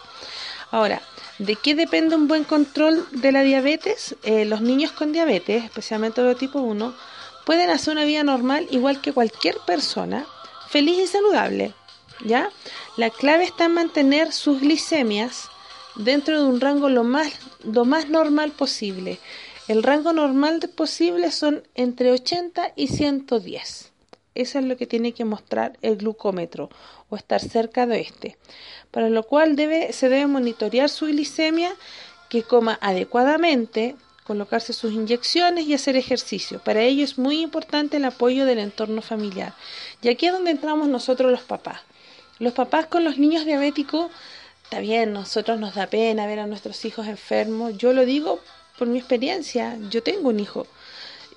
Ahora, 0.72 1.02
¿de 1.40 1.58
qué 1.58 1.76
depende 1.76 2.16
un 2.16 2.30
buen 2.30 2.46
control 2.46 3.06
de 3.12 3.34
la 3.34 3.42
diabetes? 3.42 4.16
Eh, 4.24 4.46
los 4.46 4.62
niños 4.62 4.94
con 4.94 5.12
diabetes, 5.12 5.66
especialmente 5.66 6.24
de 6.24 6.36
tipo 6.36 6.62
1, 6.62 6.96
pueden 7.46 7.70
hacer 7.70 7.92
una 7.92 8.06
vida 8.06 8.24
normal 8.24 8.66
igual 8.72 9.02
que 9.02 9.12
cualquier 9.12 9.58
persona, 9.68 10.26
feliz 10.70 10.98
y 11.00 11.08
saludable. 11.08 11.74
¿Ya? 12.24 12.50
La 12.96 13.10
clave 13.10 13.44
está 13.44 13.66
en 13.66 13.74
mantener 13.74 14.32
sus 14.32 14.62
glicemias 14.62 15.50
dentro 15.96 16.42
de 16.42 16.48
un 16.48 16.62
rango 16.62 16.88
lo 16.88 17.04
más, 17.04 17.34
lo 17.64 17.84
más 17.84 18.08
normal 18.10 18.52
posible. 18.52 19.20
El 19.68 19.84
rango 19.84 20.14
normal 20.14 20.62
posible 20.76 21.30
son 21.30 21.62
entre 21.76 22.12
80 22.12 22.72
y 22.78 22.88
110. 22.88 23.92
Eso 24.34 24.60
es 24.60 24.66
lo 24.66 24.78
que 24.78 24.88
tiene 24.88 25.12
que 25.12 25.26
mostrar 25.26 25.78
el 25.82 25.98
glucómetro 25.98 26.70
o 27.10 27.18
estar 27.18 27.42
cerca 27.42 27.86
de 27.86 28.00
este. 28.00 28.38
Para 28.92 29.10
lo 29.10 29.24
cual 29.24 29.58
debe, 29.58 29.92
se 29.92 30.08
debe 30.08 30.28
monitorear 30.28 30.88
su 30.90 31.08
glicemia, 31.08 31.76
que 32.30 32.44
coma 32.44 32.80
adecuadamente, 32.82 33.98
colocarse 34.24 34.72
sus 34.72 34.94
inyecciones 34.94 35.66
y 35.66 35.74
hacer 35.74 35.98
ejercicio. 35.98 36.60
Para 36.64 36.84
ello 36.84 37.04
es 37.04 37.18
muy 37.18 37.42
importante 37.42 37.98
el 37.98 38.06
apoyo 38.06 38.46
del 38.46 38.60
entorno 38.60 39.02
familiar. 39.02 39.54
Y 40.02 40.08
aquí 40.08 40.28
es 40.28 40.34
donde 40.34 40.52
entramos 40.52 40.88
nosotros 40.88 41.30
los 41.30 41.42
papás. 41.42 41.82
Los 42.40 42.54
papás 42.54 42.86
con 42.86 43.04
los 43.04 43.18
niños 43.18 43.44
diabéticos, 43.44 44.12
está 44.64 44.80
bien, 44.80 45.12
nosotros 45.12 45.60
nos 45.60 45.76
da 45.76 45.88
pena 45.88 46.26
ver 46.26 46.40
a 46.40 46.48
nuestros 46.48 46.86
hijos 46.86 47.08
enfermos. 47.08 47.78
Yo 47.78 47.92
lo 47.92 48.06
digo 48.06 48.40
por 48.78 48.88
mi 48.88 49.00
experiencia, 49.00 49.78
yo 49.90 50.04
tengo 50.04 50.30
un 50.30 50.40
hijo 50.40 50.68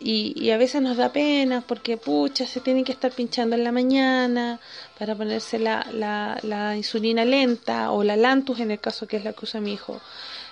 y, 0.03 0.51
a 0.51 0.57
veces 0.57 0.81
nos 0.81 0.97
da 0.97 1.13
pena 1.13 1.61
porque, 1.61 1.99
pucha, 1.99 2.47
se 2.47 2.61
tiene 2.61 2.85
que 2.85 2.93
estar 2.93 3.13
pinchando 3.13 3.55
en 3.55 3.65
la 3.65 3.71
mañana 3.71 4.59
para 4.99 5.15
ponerse 5.15 5.59
la, 5.59 5.87
la, 5.93 6.77
insulina 6.77 7.25
lenta 7.25 7.91
o 7.93 8.03
la 8.03 8.17
Lantus 8.17 8.61
en 8.61 8.71
el 8.71 8.81
caso 8.81 9.07
que 9.07 9.19
es 9.19 9.25
la 9.25 9.35
que 9.35 9.45
usa 9.45 9.61
mi 9.61 9.75
hijo. 9.75 10.01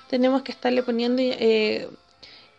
Tenemos 0.08 0.42
que 0.42 0.52
estarle 0.52 0.82
poniendo, 0.82 1.22
eh, 1.22 1.88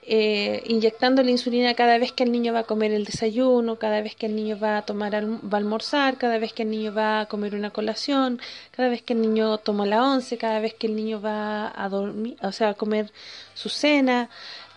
eh, 0.02 0.64
inyectando 0.66 1.22
la 1.24 1.32
insulina 1.32 1.74
cada 1.76 1.98
vez 1.98 2.12
que 2.12 2.24
el 2.24 2.32
niño 2.32 2.54
va 2.54 2.60
a 2.60 2.64
comer 2.64 2.92
el 2.92 3.06
desayuno, 3.06 3.78
cada 3.78 4.02
vez 4.02 4.16
que 4.16 4.26
el 4.26 4.36
niño 4.36 4.58
va 4.60 4.78
a 4.78 4.82
tomar 4.84 5.14
va 5.14 5.58
a 5.58 5.58
almorzar, 5.58 6.18
cada 6.18 6.38
vez 6.40 6.54
que 6.54 6.64
el 6.64 6.72
niño 6.72 6.94
va 6.94 7.22
a 7.22 7.26
comer 7.28 7.56
una 7.56 7.70
colación, 7.70 8.40
cada 8.72 8.90
vez 8.90 9.02
que 9.02 9.14
el 9.14 9.22
niño 9.22 9.58
toma 9.60 9.86
la 9.86 10.04
once, 10.04 10.38
cada 10.38 10.60
vez 10.60 10.74
que 10.74 10.88
el 10.88 10.96
niño 10.96 11.22
va 11.22 11.72
a 11.76 11.90
dormir, 11.90 12.38
o 12.42 12.66
a 12.66 12.74
comer 12.74 13.12
su 13.54 13.70
cena 13.70 14.30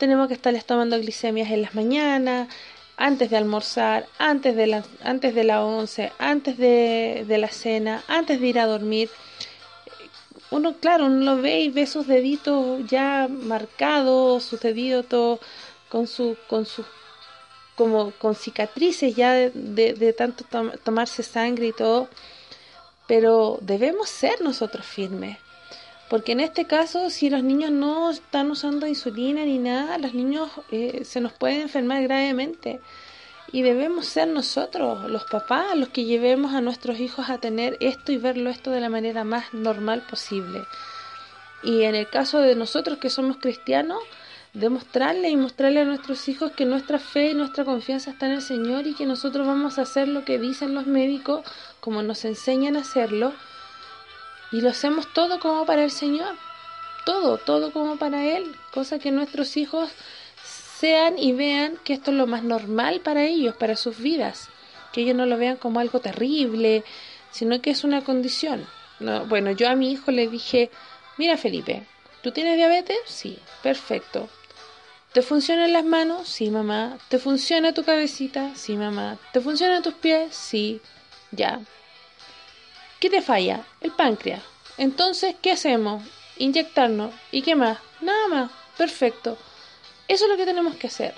tenemos 0.03 0.27
que 0.27 0.35
estarles 0.35 0.65
tomando 0.65 0.99
glicemias 0.99 1.51
en 1.53 1.63
las 1.63 1.77
mañanas, 1.77 2.49
antes 2.97 3.31
de 3.31 3.37
almorzar, 3.37 4.07
antes 4.19 4.57
de 4.57 4.67
la, 4.67 4.85
antes 5.05 5.33
de 5.33 5.45
la 5.45 5.65
once, 5.65 6.13
antes 6.19 6.59
de, 6.59 7.25
la 7.29 7.49
cena, 7.49 8.03
antes 8.09 8.41
de 8.41 8.47
ir 8.49 8.59
a 8.59 8.67
dormir. 8.67 9.11
Uno, 10.53 10.75
claro, 10.79 11.07
uno 11.07 11.37
lo 11.37 11.43
ve 11.43 11.61
y 11.61 11.71
ve 11.71 11.87
sus 11.87 12.07
deditos 12.07 12.87
ya 12.87 13.27
marcados, 13.29 14.45
sus 14.45 14.61
deditos 14.61 15.41
con 15.89 16.07
su, 16.07 16.37
con 16.47 16.67
sus 16.67 16.85
como 17.75 18.11
con 18.13 18.35
cicatrices 18.35 19.17
ya 19.17 19.33
de, 19.33 19.51
de, 19.95 20.13
tanto 20.13 20.45
tomarse 20.85 21.23
sangre 21.23 21.69
y 21.69 21.73
todo, 21.73 22.07
pero 23.07 23.59
debemos 23.63 24.11
ser 24.11 24.43
nosotros 24.43 24.85
firmes. 24.85 25.39
Porque 26.11 26.33
en 26.33 26.41
este 26.41 26.67
caso, 26.67 27.09
si 27.09 27.31
los 27.31 27.43
niños 27.43 27.71
no 27.71 28.11
están 28.11 28.51
usando 28.51 28.87
insulina 28.87 29.47
ni 29.47 29.59
nada, 29.59 29.97
los 29.97 30.13
niños 30.13 30.51
eh, 30.71 31.07
se 31.07 31.23
nos 31.23 31.33
pueden 31.33 31.63
enfermar 31.63 32.03
gravemente. 32.03 32.81
Y 33.53 33.63
debemos 33.63 34.07
ser 34.07 34.29
nosotros, 34.29 35.11
los 35.11 35.25
papás, 35.25 35.77
los 35.77 35.91
que 35.91 36.05
llevemos 36.05 36.55
a 36.55 36.63
nuestros 36.63 36.99
hijos 37.01 37.29
a 37.29 37.39
tener 37.39 37.77
esto 37.81 38.11
y 38.11 38.17
verlo 38.17 38.49
esto 38.49 38.71
de 38.71 38.81
la 38.81 38.89
manera 38.89 39.25
más 39.25 39.53
normal 39.53 40.03
posible. 40.09 40.65
Y 41.63 41.83
en 41.83 41.95
el 41.95 42.09
caso 42.09 42.41
de 42.41 42.57
nosotros 42.57 42.99
que 42.99 43.11
somos 43.11 43.37
cristianos, 43.37 44.03
demostrarle 44.55 45.31
y 45.31 45.37
mostrarle 45.37 45.81
a 45.81 45.85
nuestros 45.85 46.29
hijos 46.29 46.53
que 46.53 46.65
nuestra 46.65 46.99
fe 46.99 47.31
y 47.31 47.35
nuestra 47.35 47.65
confianza 47.65 48.11
está 48.11 48.27
en 48.27 48.33
el 48.33 48.43
Señor 48.43 48.87
y 48.87 48.95
que 48.95 49.07
nosotros 49.07 49.47
vamos 49.47 49.79
a 49.79 49.83
hacer 49.83 50.09
lo 50.09 50.25
que 50.25 50.39
dicen 50.39 50.75
los 50.75 50.87
médicos, 50.87 51.45
como 51.81 52.03
nos 52.03 52.25
enseñan 52.25 52.77
a 52.77 52.81
hacerlo, 52.81 53.33
y 54.51 54.61
lo 54.61 54.71
hacemos 54.71 55.13
todo 55.13 55.41
como 55.41 55.65
para 55.65 55.85
el 55.85 55.91
Señor, 55.91 56.37
todo, 57.07 57.39
todo 57.39 57.73
como 57.73 57.97
para 57.97 58.27
Él, 58.27 58.55
cosa 58.73 58.99
que 58.99 59.11
nuestros 59.11 59.57
hijos 59.57 59.91
sean 60.83 61.17
y 61.17 61.31
vean 61.31 61.79
que 61.85 61.93
esto 61.93 62.11
es 62.11 62.17
lo 62.17 62.27
más 62.27 62.43
normal 62.43 63.03
para 63.03 63.25
ellos, 63.25 63.55
para 63.55 63.77
sus 63.77 63.99
vidas, 63.99 64.49
que 64.93 65.03
ellos 65.03 65.15
no 65.15 65.27
lo 65.27 65.39
vean 65.39 65.57
como 65.57 65.79
algo 65.79 66.01
terrible, 66.01 66.83
sino 67.31 67.63
que 67.63 67.71
es 67.71 67.85
una 67.85 68.03
condición. 68.03 68.67
No, 68.99 69.25
bueno, 69.27 69.53
yo 69.53 69.69
a 69.69 69.77
mi 69.77 69.93
hijo 69.93 70.11
le 70.11 70.27
dije, 70.27 70.73
mira 71.19 71.37
Felipe, 71.37 71.85
¿tú 72.21 72.33
tienes 72.33 72.57
diabetes? 72.57 72.99
Sí, 73.05 73.39
perfecto. 73.63 74.29
¿Te 75.13 75.23
funcionan 75.23 75.73
las 75.73 75.85
manos? 75.85 76.29
Sí, 76.29 76.51
mamá. 76.51 76.99
¿Te 77.09 77.21
funciona 77.21 77.73
tu 77.73 77.85
cabecita? 77.85 78.51
Sí, 78.57 78.77
mamá. 78.77 79.19
¿Te 79.33 79.41
funcionan 79.41 79.85
tus 79.85 79.95
pies? 79.95 80.35
Sí, 80.35 80.81
ya. 81.31 81.61
¿Qué 82.99 83.09
te 83.09 83.23
falla? 83.23 83.65
El 83.81 83.93
páncreas. 83.93 84.43
Entonces, 84.79 85.37
¿qué 85.41 85.53
hacemos? 85.53 86.03
Inyectarnos. 86.39 87.15
¿Y 87.31 87.43
qué 87.43 87.55
más? 87.55 87.79
Nada 88.01 88.27
más. 88.27 88.51
Perfecto. 88.77 89.39
Eso 90.09 90.25
es 90.25 90.31
lo 90.31 90.37
que 90.37 90.45
tenemos 90.45 90.77
que 90.77 90.89
hacer. 90.89 91.15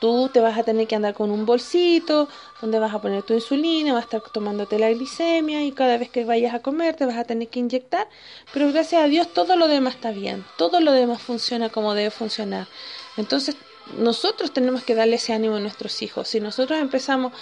Tú 0.00 0.30
te 0.32 0.40
vas 0.40 0.56
a 0.56 0.62
tener 0.62 0.86
que 0.86 0.96
andar 0.96 1.12
con 1.12 1.30
un 1.30 1.44
bolsito 1.44 2.26
donde 2.62 2.78
vas 2.78 2.94
a 2.94 3.02
poner 3.02 3.22
tu 3.22 3.34
insulina, 3.34 3.92
vas 3.92 4.04
a 4.04 4.04
estar 4.04 4.22
tomándote 4.32 4.78
la 4.78 4.88
glicemia 4.90 5.62
y 5.62 5.72
cada 5.72 5.98
vez 5.98 6.08
que 6.08 6.24
vayas 6.24 6.54
a 6.54 6.60
comer 6.60 6.96
te 6.96 7.04
vas 7.04 7.18
a 7.18 7.24
tener 7.24 7.48
que 7.48 7.58
inyectar. 7.58 8.08
Pero 8.52 8.72
gracias 8.72 9.02
a 9.02 9.06
Dios 9.06 9.28
todo 9.34 9.56
lo 9.56 9.68
demás 9.68 9.96
está 9.96 10.10
bien, 10.10 10.44
todo 10.56 10.80
lo 10.80 10.92
demás 10.92 11.20
funciona 11.20 11.68
como 11.68 11.92
debe 11.92 12.10
funcionar. 12.10 12.66
Entonces 13.18 13.56
nosotros 13.98 14.52
tenemos 14.52 14.84
que 14.84 14.94
darle 14.94 15.16
ese 15.16 15.32
ánimo 15.32 15.56
a 15.56 15.60
nuestros 15.60 16.00
hijos. 16.02 16.28
Si 16.28 16.40
nosotros 16.40 16.80
empezamos, 16.80 17.32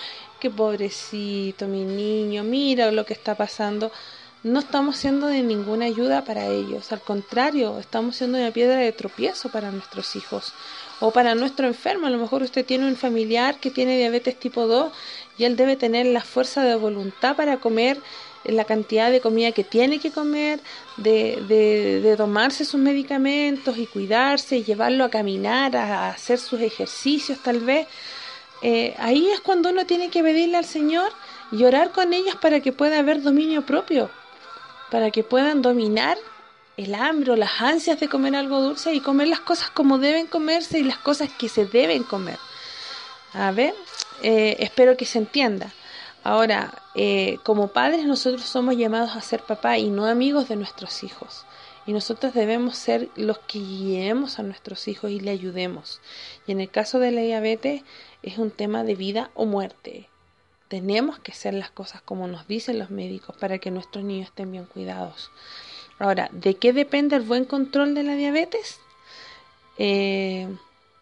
que 0.40 0.50
pobrecito 0.50 1.66
mi 1.66 1.84
niño, 1.84 2.44
mira 2.44 2.90
lo 2.90 3.04
que 3.04 3.12
está 3.12 3.34
pasando, 3.34 3.90
no 4.44 4.60
estamos 4.60 4.96
siendo 4.96 5.26
de 5.26 5.42
ninguna 5.42 5.86
ayuda 5.86 6.24
para 6.24 6.46
ellos. 6.46 6.92
Al 6.92 7.00
contrario, 7.00 7.78
estamos 7.78 8.16
siendo 8.16 8.38
una 8.38 8.52
piedra 8.52 8.76
de 8.76 8.92
tropiezo 8.92 9.48
para 9.48 9.70
nuestros 9.70 10.14
hijos 10.16 10.52
o 11.00 11.10
para 11.10 11.34
nuestro 11.34 11.66
enfermo. 11.66 12.06
A 12.06 12.10
lo 12.10 12.18
mejor 12.18 12.42
usted 12.42 12.64
tiene 12.64 12.86
un 12.86 12.96
familiar 12.96 13.58
que 13.58 13.70
tiene 13.70 13.96
diabetes 13.96 14.38
tipo 14.38 14.66
2 14.66 14.92
y 15.38 15.44
él 15.44 15.56
debe 15.56 15.76
tener 15.76 16.06
la 16.06 16.20
fuerza 16.20 16.62
de 16.62 16.74
voluntad 16.76 17.36
para 17.36 17.58
comer 17.58 18.00
la 18.44 18.64
cantidad 18.64 19.10
de 19.10 19.20
comida 19.20 19.52
que 19.52 19.64
tiene 19.64 19.98
que 19.98 20.10
comer, 20.10 20.60
de, 20.96 21.42
de, 22.02 22.16
tomarse 22.16 22.64
sus 22.64 22.80
medicamentos 22.80 23.76
y 23.76 23.86
cuidarse 23.86 24.56
y 24.56 24.64
llevarlo 24.64 25.04
a 25.04 25.10
caminar, 25.10 25.76
a, 25.76 26.10
hacer 26.10 26.38
sus 26.38 26.60
ejercicios 26.60 27.38
tal 27.42 27.60
vez. 27.60 27.86
Eh, 28.62 28.94
ahí 28.98 29.28
es 29.28 29.40
cuando 29.40 29.70
uno 29.70 29.86
tiene 29.86 30.08
que 30.08 30.22
pedirle 30.22 30.56
al 30.56 30.64
Señor 30.64 31.12
y 31.52 31.64
orar 31.64 31.92
con 31.92 32.12
ellos 32.12 32.36
para 32.36 32.60
que 32.60 32.72
pueda 32.72 32.98
haber 32.98 33.22
dominio 33.22 33.64
propio, 33.64 34.10
para 34.90 35.10
que 35.10 35.24
puedan 35.24 35.62
dominar 35.62 36.18
el 36.76 36.94
hambre 36.94 37.32
o 37.32 37.36
las 37.36 37.60
ansias 37.60 37.98
de 37.98 38.08
comer 38.08 38.36
algo 38.36 38.60
dulce 38.60 38.94
y 38.94 39.00
comer 39.00 39.28
las 39.28 39.40
cosas 39.40 39.70
como 39.70 39.98
deben 39.98 40.26
comerse 40.26 40.78
y 40.78 40.84
las 40.84 40.98
cosas 40.98 41.28
que 41.38 41.48
se 41.48 41.66
deben 41.66 42.04
comer. 42.04 42.38
A 43.34 43.50
ver, 43.50 43.74
eh, 44.22 44.56
espero 44.60 44.96
que 44.96 45.04
se 45.04 45.18
entienda. 45.18 45.72
Ahora, 46.24 46.82
eh, 46.94 47.38
como 47.42 47.68
padres 47.68 48.04
nosotros 48.04 48.42
somos 48.42 48.76
llamados 48.76 49.16
a 49.16 49.20
ser 49.20 49.42
papá 49.42 49.78
y 49.78 49.90
no 49.90 50.06
amigos 50.06 50.48
de 50.48 50.56
nuestros 50.56 51.02
hijos. 51.02 51.44
Y 51.86 51.92
nosotros 51.92 52.34
debemos 52.34 52.76
ser 52.76 53.08
los 53.16 53.38
que 53.38 53.58
guiemos 53.58 54.38
a 54.38 54.42
nuestros 54.42 54.88
hijos 54.88 55.10
y 55.10 55.20
le 55.20 55.30
ayudemos. 55.30 56.00
Y 56.46 56.52
en 56.52 56.60
el 56.60 56.70
caso 56.70 56.98
de 56.98 57.12
la 57.12 57.22
diabetes 57.22 57.82
es 58.22 58.38
un 58.38 58.50
tema 58.50 58.84
de 58.84 58.94
vida 58.94 59.30
o 59.34 59.46
muerte. 59.46 60.08
Tenemos 60.68 61.18
que 61.18 61.32
hacer 61.32 61.54
las 61.54 61.70
cosas 61.70 62.02
como 62.02 62.28
nos 62.28 62.46
dicen 62.46 62.78
los 62.78 62.90
médicos 62.90 63.36
para 63.36 63.58
que 63.58 63.70
nuestros 63.70 64.04
niños 64.04 64.28
estén 64.28 64.52
bien 64.52 64.66
cuidados. 64.66 65.30
Ahora, 65.98 66.28
¿de 66.32 66.54
qué 66.54 66.72
depende 66.72 67.16
el 67.16 67.22
buen 67.22 67.44
control 67.44 67.94
de 67.94 68.02
la 68.04 68.14
diabetes? 68.14 68.78
Eh, 69.78 70.48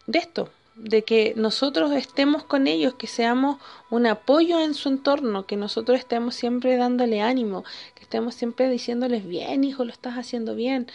de 0.07 0.19
esto, 0.19 0.49
de 0.77 1.03
que 1.03 1.33
nosotros 1.35 1.91
estemos 1.93 2.43
con 2.43 2.67
ellos, 2.67 2.93
que 2.93 3.07
seamos 3.07 3.57
un 3.89 4.05
apoyo 4.05 4.59
en 4.59 4.73
su 4.73 4.89
entorno, 4.89 5.45
que 5.45 5.57
nosotros 5.57 5.99
estemos 5.99 6.35
siempre 6.35 6.77
dándole 6.77 7.21
ánimo, 7.21 7.63
que 7.95 8.03
estemos 8.03 8.35
siempre 8.35 8.69
diciéndoles, 8.69 9.27
bien 9.27 9.63
hijo, 9.63 9.83
lo 9.85 9.91
estás 9.91 10.15
haciendo 10.15 10.55
bien, 10.55 10.87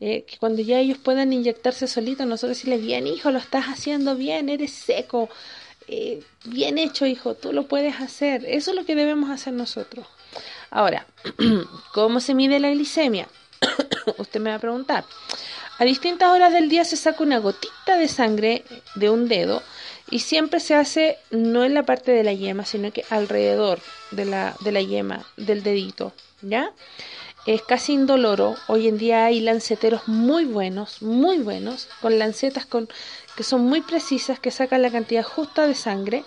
eh, 0.00 0.24
que 0.24 0.38
cuando 0.38 0.62
ya 0.62 0.78
ellos 0.78 0.98
puedan 0.98 1.32
inyectarse 1.32 1.86
solitos, 1.86 2.26
nosotros 2.26 2.56
decirles, 2.56 2.82
bien 2.82 3.06
hijo, 3.06 3.30
lo 3.30 3.38
estás 3.38 3.66
haciendo 3.66 4.16
bien, 4.16 4.48
eres 4.48 4.72
seco, 4.72 5.28
eh, 5.88 6.22
bien 6.44 6.78
hecho 6.78 7.06
hijo, 7.06 7.34
tú 7.34 7.52
lo 7.52 7.66
puedes 7.66 8.00
hacer, 8.00 8.44
eso 8.46 8.70
es 8.70 8.76
lo 8.76 8.84
que 8.84 8.94
debemos 8.94 9.30
hacer 9.30 9.52
nosotros. 9.52 10.06
Ahora, 10.70 11.06
¿cómo 11.94 12.20
se 12.20 12.34
mide 12.34 12.58
la 12.58 12.70
glicemia? 12.70 13.28
Usted 14.18 14.40
me 14.40 14.50
va 14.50 14.56
a 14.56 14.60
preguntar. 14.60 15.04
A 15.78 15.84
distintas 15.84 16.30
horas 16.30 16.52
del 16.52 16.68
día 16.68 16.84
se 16.84 16.96
saca 16.96 17.22
una 17.22 17.38
gotita 17.38 17.96
de 17.98 18.08
sangre 18.08 18.64
de 18.94 19.10
un 19.10 19.28
dedo 19.28 19.62
y 20.10 20.20
siempre 20.20 20.60
se 20.60 20.74
hace 20.74 21.18
no 21.30 21.64
en 21.64 21.74
la 21.74 21.84
parte 21.84 22.12
de 22.12 22.24
la 22.24 22.32
yema, 22.32 22.64
sino 22.64 22.92
que 22.92 23.04
alrededor 23.10 23.80
de 24.10 24.24
la, 24.24 24.56
de 24.60 24.72
la 24.72 24.80
yema, 24.80 25.26
del 25.36 25.62
dedito, 25.62 26.12
¿ya? 26.40 26.72
Es 27.46 27.62
casi 27.62 27.92
indoloro. 27.92 28.56
Hoy 28.66 28.88
en 28.88 28.98
día 28.98 29.24
hay 29.24 29.40
lanceteros 29.40 30.08
muy 30.08 30.44
buenos, 30.44 31.00
muy 31.00 31.38
buenos, 31.38 31.88
con 32.00 32.18
lancetas 32.18 32.66
con, 32.66 32.88
que 33.36 33.44
son 33.44 33.62
muy 33.62 33.80
precisas, 33.80 34.40
que 34.40 34.50
sacan 34.50 34.82
la 34.82 34.90
cantidad 34.90 35.22
justa 35.22 35.66
de 35.66 35.74
sangre 35.74 36.24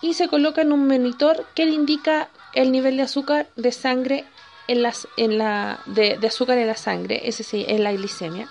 y 0.00 0.14
se 0.14 0.28
coloca 0.28 0.62
en 0.62 0.72
un 0.72 0.86
monitor 0.86 1.46
que 1.54 1.66
le 1.66 1.72
indica 1.72 2.30
el 2.54 2.72
nivel 2.72 2.96
de 2.96 3.02
azúcar 3.02 3.48
de 3.56 3.72
sangre 3.72 4.24
en 4.66 4.82
las, 4.82 5.06
en 5.16 5.38
la, 5.38 5.80
de, 5.86 6.16
de 6.16 6.26
azúcar 6.26 6.56
en 6.58 6.66
la 6.66 6.76
sangre, 6.76 7.28
ese 7.28 7.42
sí, 7.42 7.64
en 7.68 7.84
la 7.84 7.92
glicemia 7.92 8.48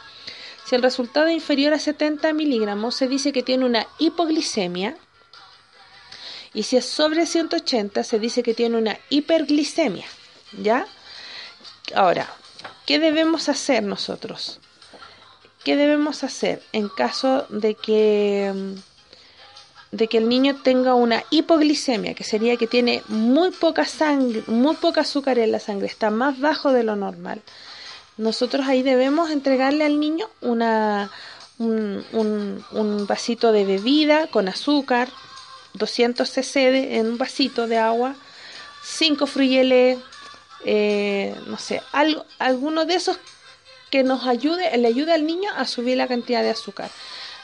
si 0.66 0.76
el 0.76 0.82
resultado 0.82 1.28
es 1.28 1.34
inferior 1.34 1.74
a 1.74 1.80
70 1.80 2.32
miligramos, 2.34 2.96
se 2.96 3.08
dice 3.08 3.34
que 3.34 3.44
tiene 3.44 3.66
una 3.66 3.88
hipoglicemia. 4.00 4.96
Y 6.54 6.64
si 6.64 6.78
es 6.78 6.86
sobre 6.86 7.26
180, 7.26 8.04
se 8.04 8.20
dice 8.20 8.44
que 8.44 8.54
tiene 8.54 8.78
una 8.78 8.98
hiperglicemia. 9.10 10.06
¿Ya? 10.62 10.86
Ahora, 11.96 12.28
¿qué 12.86 13.00
debemos 13.00 13.50
hacer 13.50 13.84
nosotros? 13.84 14.60
¿Qué 15.64 15.76
debemos 15.76 16.24
hacer 16.24 16.62
en 16.72 16.90
caso 16.90 17.46
de 17.50 17.76
que 17.76 18.52
de 19.92 20.08
que 20.08 20.18
el 20.18 20.28
niño 20.28 20.56
tenga 20.64 20.96
una 20.96 21.24
hipoglicemia, 21.30 22.16
que 22.16 22.24
sería 22.24 22.58
que 22.58 22.66
tiene 22.66 23.04
muy 23.10 23.52
poca 23.52 23.86
sangre, 23.86 24.44
muy 24.48 24.76
poca 24.76 25.02
azúcar 25.02 25.38
en 25.38 25.52
la 25.52 25.60
sangre, 25.60 25.86
está 25.86 26.10
más 26.10 26.40
bajo 26.40 26.74
de 26.74 26.84
lo 26.84 26.96
normal 26.96 27.44
nosotros 28.18 28.68
ahí 28.68 28.84
debemos 28.84 29.32
entregarle 29.32 29.86
al 29.86 30.00
niño 30.00 30.30
un, 30.42 31.10
vasito 33.08 33.52
de 33.52 33.66
bebida 33.66 34.28
con 34.28 34.48
azúcar, 34.48 35.10
200 35.74 36.30
cc 36.30 37.00
en 37.00 37.08
un 37.08 37.18
vasito 37.18 37.68
de 37.68 37.78
agua, 37.78 38.16
5 38.84 39.26
fruyeles, 39.26 39.98
eh, 40.66 41.36
no 41.48 41.58
sé, 41.58 41.82
algo, 41.92 42.26
alguno 42.40 42.86
de 42.86 42.96
esos 42.96 43.18
que 43.90 44.04
nos 44.04 44.26
ayude, 44.26 44.76
le 44.78 44.88
ayude 44.88 45.14
al 45.14 45.26
niño 45.26 45.52
a 45.56 45.66
subir 45.66 45.98
la 45.98 46.08
cantidad 46.08 46.42
de 46.42 46.50
azúcar. 46.50 46.90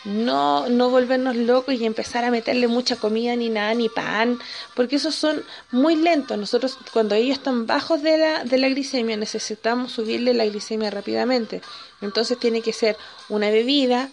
No, 0.05 0.69
no 0.69 0.89
volvernos 0.89 1.35
locos 1.35 1.75
y 1.75 1.85
empezar 1.85 2.23
a 2.23 2.31
meterle 2.31 2.67
mucha 2.67 2.95
comida 2.95 3.35
ni 3.35 3.49
nada, 3.49 3.73
ni 3.73 3.89
pan, 3.89 4.39
porque 4.73 4.95
esos 4.95 5.13
son 5.13 5.43
muy 5.71 5.95
lentos. 5.95 6.37
Nosotros 6.37 6.77
cuando 6.93 7.15
ellos 7.15 7.37
están 7.37 7.67
bajos 7.67 8.01
de 8.01 8.17
la, 8.17 8.43
de 8.45 8.57
la 8.57 8.69
glicemia 8.69 9.17
necesitamos 9.17 9.91
subirle 9.91 10.33
la 10.33 10.45
glicemia 10.45 10.89
rápidamente. 10.89 11.61
Entonces 12.01 12.39
tiene 12.39 12.61
que 12.61 12.73
ser 12.73 12.95
una 13.27 13.49
bebida 13.51 14.09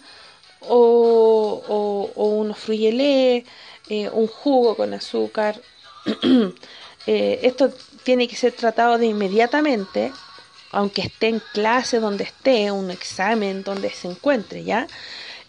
o, 0.59 2.11
o, 2.15 2.25
unos 2.25 2.57
frugelé, 2.57 3.45
eh, 3.89 4.09
un 4.11 4.27
jugo 4.27 4.75
con 4.75 4.93
azúcar. 4.93 5.59
Eh, 7.07 7.39
esto 7.43 7.71
tiene 8.03 8.27
que 8.27 8.35
ser 8.35 8.51
tratado 8.51 8.97
de 8.97 9.07
inmediatamente, 9.07 10.11
aunque 10.71 11.01
esté 11.01 11.29
en 11.29 11.41
clase, 11.53 11.99
donde 11.99 12.25
esté, 12.25 12.71
un 12.71 12.91
examen, 12.91 13.63
donde 13.63 13.89
se 13.89 14.07
encuentre, 14.07 14.63
¿ya? 14.63 14.87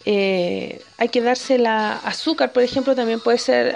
Eh, 0.05 0.81
hay 0.97 1.09
que 1.09 1.21
darse 1.21 1.57
la 1.57 1.97
azúcar, 1.97 2.51
por 2.53 2.63
ejemplo, 2.63 2.95
también 2.95 3.19
puede 3.19 3.37
ser 3.37 3.75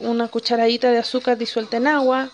una 0.00 0.28
cucharadita 0.28 0.90
de 0.90 0.98
azúcar 0.98 1.38
disuelta 1.38 1.76
en 1.78 1.86
agua, 1.86 2.30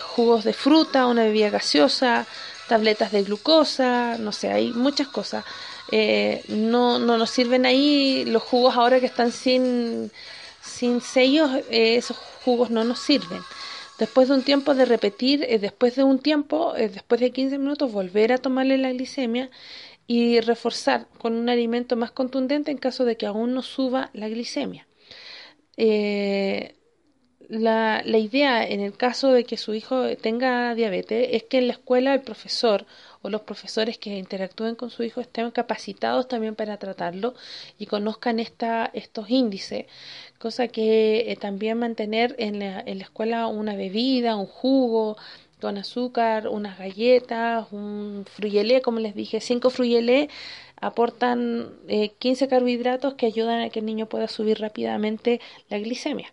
jugos 0.00 0.44
de 0.44 0.52
fruta, 0.52 1.06
una 1.06 1.24
bebida 1.24 1.50
gaseosa, 1.50 2.26
tabletas 2.68 3.12
de 3.12 3.22
glucosa, 3.22 4.16
no 4.18 4.32
sé, 4.32 4.52
hay 4.52 4.72
muchas 4.72 5.08
cosas. 5.08 5.44
Eh, 5.92 6.44
no, 6.48 6.98
no 6.98 7.16
nos 7.16 7.30
sirven 7.30 7.64
ahí 7.64 8.24
los 8.26 8.42
jugos 8.42 8.76
ahora 8.76 9.00
que 9.00 9.06
están 9.06 9.30
sin, 9.32 10.10
sin 10.60 11.00
sellos, 11.00 11.50
eh, 11.70 11.96
esos 11.96 12.16
jugos 12.16 12.35
no 12.70 12.84
nos 12.84 12.98
sirven. 12.98 13.40
Después 13.98 14.28
de 14.28 14.34
un 14.34 14.42
tiempo 14.42 14.74
de 14.74 14.84
repetir, 14.84 15.44
eh, 15.48 15.58
después 15.58 15.96
de 15.96 16.04
un 16.04 16.18
tiempo, 16.18 16.74
después 16.74 17.20
de 17.20 17.30
15 17.32 17.58
minutos, 17.58 17.92
volver 17.92 18.32
a 18.32 18.38
tomarle 18.38 18.76
la 18.78 18.92
glicemia 18.92 19.50
y 20.06 20.40
reforzar 20.40 21.08
con 21.18 21.34
un 21.34 21.48
alimento 21.48 21.96
más 21.96 22.12
contundente 22.12 22.70
en 22.70 22.78
caso 22.78 23.04
de 23.04 23.16
que 23.16 23.26
aún 23.26 23.54
no 23.54 23.62
suba 23.62 24.10
la 24.12 24.28
glicemia. 24.28 24.86
La, 27.48 28.02
la, 28.04 28.18
idea 28.18 28.66
en 28.66 28.80
el 28.80 28.96
caso 28.96 29.30
de 29.32 29.44
que 29.44 29.56
su 29.56 29.72
hijo 29.72 30.16
tenga 30.16 30.74
diabetes 30.74 31.28
es 31.30 31.44
que 31.44 31.58
en 31.58 31.68
la 31.68 31.74
escuela 31.74 32.12
el 32.12 32.22
profesor 32.22 32.86
o 33.22 33.28
los 33.28 33.42
profesores 33.42 33.98
que 33.98 34.18
interactúen 34.18 34.74
con 34.74 34.90
su 34.90 35.02
hijo 35.04 35.20
estén 35.20 35.50
capacitados 35.52 36.28
también 36.28 36.54
para 36.56 36.76
tratarlo 36.76 37.34
y 37.78 37.86
conozcan 37.86 38.40
esta, 38.40 38.90
estos 38.94 39.30
índices, 39.30 39.86
cosa 40.38 40.68
que 40.68 41.30
eh, 41.30 41.36
también 41.36 41.78
mantener 41.78 42.34
en 42.38 42.58
la, 42.60 42.80
escuela 42.80 43.46
una 43.46 43.76
bebida, 43.76 44.36
un 44.36 44.46
jugo 44.46 45.16
con 45.60 45.78
azúcar, 45.78 46.48
unas 46.48 46.78
galletas, 46.78 47.66
un 47.72 48.24
fruyelé, 48.30 48.82
como 48.82 49.00
les 49.00 49.14
dije, 49.14 49.40
cinco 49.40 49.70
fruyelé 49.70 50.28
aportan 50.80 51.70
eh, 51.88 52.10
15 52.18 52.48
carbohidratos 52.48 53.14
que 53.14 53.26
ayudan 53.26 53.60
a 53.62 53.70
que 53.70 53.80
el 53.80 53.86
niño 53.86 54.06
pueda 54.06 54.28
subir 54.28 54.60
rápidamente 54.60 55.40
la 55.70 55.78
glicemia. 55.78 56.32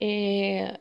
Eh, 0.00 0.72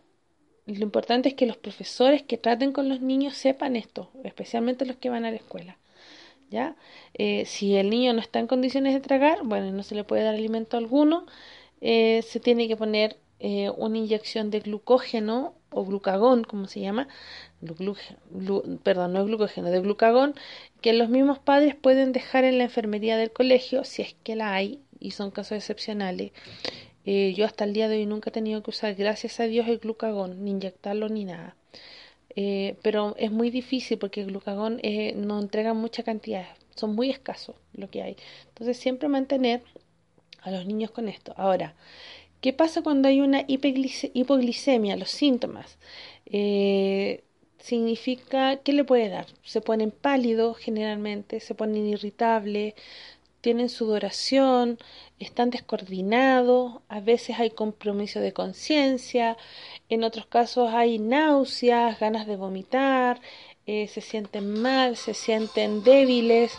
lo 0.65 0.83
importante 0.83 1.29
es 1.29 1.36
que 1.36 1.45
los 1.45 1.57
profesores 1.57 2.24
que 2.24 2.38
traten 2.38 2.71
con 2.71 2.89
los 2.89 3.01
niños 3.01 3.36
sepan 3.36 3.75
esto, 3.75 4.09
especialmente 4.24 4.86
los 4.86 4.97
que 4.97 5.09
van 5.09 5.25
a 5.25 5.31
la 5.31 5.38
escuela. 5.38 5.77
¿ya? 6.50 6.75
Eh, 7.13 7.45
si 7.45 7.75
el 7.75 7.89
niño 7.89 8.13
no 8.13 8.19
está 8.19 8.39
en 8.39 8.47
condiciones 8.47 8.93
de 8.93 9.00
tragar, 9.00 9.39
bueno, 9.43 9.71
no 9.71 9.83
se 9.83 9.95
le 9.95 10.03
puede 10.03 10.24
dar 10.24 10.36
alimento 10.36 10.77
alguno, 10.77 11.25
eh, 11.81 12.21
se 12.24 12.39
tiene 12.39 12.67
que 12.67 12.75
poner 12.77 13.17
una 13.39 14.00
inyección 14.00 14.50
de 14.50 14.62
glucógeno 14.62 15.53
o 15.69 15.86
glucagón, 15.86 16.43
como 16.43 16.65
se 16.65 16.79
llama, 16.79 17.07
perdón, 18.83 19.13
no 19.13 19.19
es 19.19 19.25
glucógeno, 19.27 19.69
de 19.69 19.79
glucagón, 19.79 20.33
que 20.81 20.91
los 20.93 21.09
mismos 21.09 21.38
padres 21.38 21.75
pueden 21.75 22.13
dejar 22.13 22.46
en 22.46 22.57
la 22.57 22.63
enfermería 22.63 23.15
del 23.15 23.31
colegio, 23.31 23.83
si 23.83 24.01
es 24.01 24.15
que 24.24 24.35
la 24.35 24.55
hay, 24.55 24.81
y 25.00 25.11
son 25.11 25.29
casos 25.29 25.53
excepcionales, 25.53 26.31
eh, 27.09 27.33
yo 27.33 27.46
hasta 27.46 27.63
el 27.63 27.72
día 27.72 27.87
de 27.87 27.96
hoy 27.96 28.05
nunca 28.05 28.31
he 28.31 28.33
tenido 28.33 28.61
que 28.61 28.70
usar, 28.72 28.93
gracias 28.93 29.39
a 29.39 29.46
Dios, 29.46 29.70
el 29.70 29.77
glucagón, 29.77 30.43
ni 30.43 30.51
inyectarlo 30.51 31.07
ni 31.07 31.24
nada. 31.24 31.55
Eh, 32.35 32.75
pero 32.83 33.15
es 33.17 33.31
muy 33.31 33.50
difícil 33.50 33.98
porque 33.98 34.20
el 34.22 34.27
glucagón 34.27 34.81
eh, 34.83 35.13
no 35.15 35.39
entrega 35.39 35.74
mucha 35.74 36.03
cantidad, 36.03 36.46
son 36.75 36.96
muy 36.96 37.09
escasos 37.09 37.55
lo 37.74 37.89
que 37.89 38.01
hay. 38.03 38.17
Entonces 38.50 38.77
siempre 38.77 39.07
mantener 39.07 39.63
a 40.41 40.51
los 40.51 40.65
niños 40.65 40.91
con 40.91 41.07
esto. 41.07 41.33
Ahora, 41.37 41.75
¿qué 42.41 42.51
pasa 42.51 42.83
cuando 42.83 43.07
hay 43.07 43.22
una 43.22 43.46
hipoglicemia? 43.48 44.98
Los 44.98 45.09
síntomas. 45.09 45.77
significa, 47.59 48.57
¿qué 48.57 48.74
le 48.74 48.83
puede 48.83 49.09
dar? 49.09 49.27
Se 49.43 49.61
ponen 49.61 49.91
pálidos 49.91 50.57
generalmente, 50.57 51.39
se 51.39 51.55
ponen 51.55 51.87
irritables, 51.87 52.75
tienen 53.41 53.69
sudoración, 53.69 54.77
están 55.19 55.50
descoordinados, 55.50 56.81
a 56.89 57.00
veces 57.00 57.39
hay 57.39 57.50
compromiso 57.51 58.19
de 58.19 58.33
conciencia, 58.33 59.37
en 59.89 60.03
otros 60.03 60.25
casos 60.25 60.73
hay 60.73 61.00
náuseas, 61.00 62.00
ganas 62.00 62.27
de 62.27 62.35
vomitar, 62.35 63.21
eh, 63.65 63.87
se 63.87 64.01
sienten 64.01 64.61
mal, 64.61 64.95
se 64.95 65.13
sienten 65.13 65.83
débiles, 65.83 66.53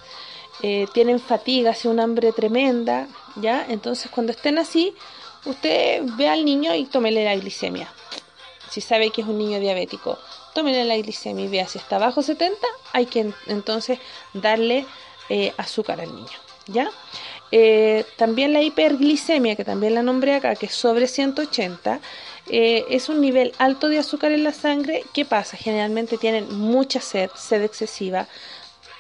eh, 0.63 0.87
tienen 0.93 1.21
fatiga, 1.21 1.71
hace 1.71 1.89
un 1.89 2.01
hambre 2.01 2.33
tremenda, 2.33 3.09
¿ya? 3.37 3.65
Entonces 3.69 4.11
cuando 4.11 4.33
estén 4.33 4.59
así, 4.59 4.95
usted 5.45 6.03
ve 6.17 6.29
al 6.29 6.45
niño 6.45 6.75
y 6.75 6.85
tómele 6.85 7.25
la 7.25 7.37
glicemia. 7.37 7.93
Si 8.71 8.81
sabe 8.81 9.11
que 9.11 9.23
es 9.23 9.27
un 9.27 9.39
niño 9.39 9.61
diabético, 9.61 10.19
tómele 10.55 10.85
la 10.85 10.97
glicemia 10.97 11.45
y 11.45 11.49
vea 11.49 11.67
si 11.67 11.79
está 11.79 11.99
bajo 11.99 12.23
70, 12.23 12.59
hay 12.93 13.07
que 13.07 13.33
entonces 13.47 13.99
darle 14.35 14.85
eh, 15.29 15.53
azúcar 15.57 16.01
al 16.01 16.15
niño. 16.15 16.48
¿Ya? 16.69 16.91
Eh, 17.51 18.05
también 18.17 18.53
la 18.53 18.63
hiperglicemia, 18.63 19.57
que 19.57 19.65
también 19.65 19.95
la 19.95 20.03
nombré 20.03 20.35
acá, 20.35 20.55
que 20.55 20.67
es 20.67 20.75
sobre 20.75 21.07
180, 21.07 22.01
eh, 22.51 22.85
es 22.91 23.09
un 23.09 23.21
nivel 23.21 23.53
alto 23.59 23.89
de 23.89 23.99
azúcar 23.99 24.33
en 24.33 24.45
la 24.45 24.53
sangre. 24.53 25.05
¿Qué 25.15 25.25
pasa? 25.25 25.57
Generalmente 25.57 26.19
tienen 26.19 26.59
mucha 26.59 27.01
sed, 27.01 27.31
sed 27.35 27.63
excesiva. 27.63 28.29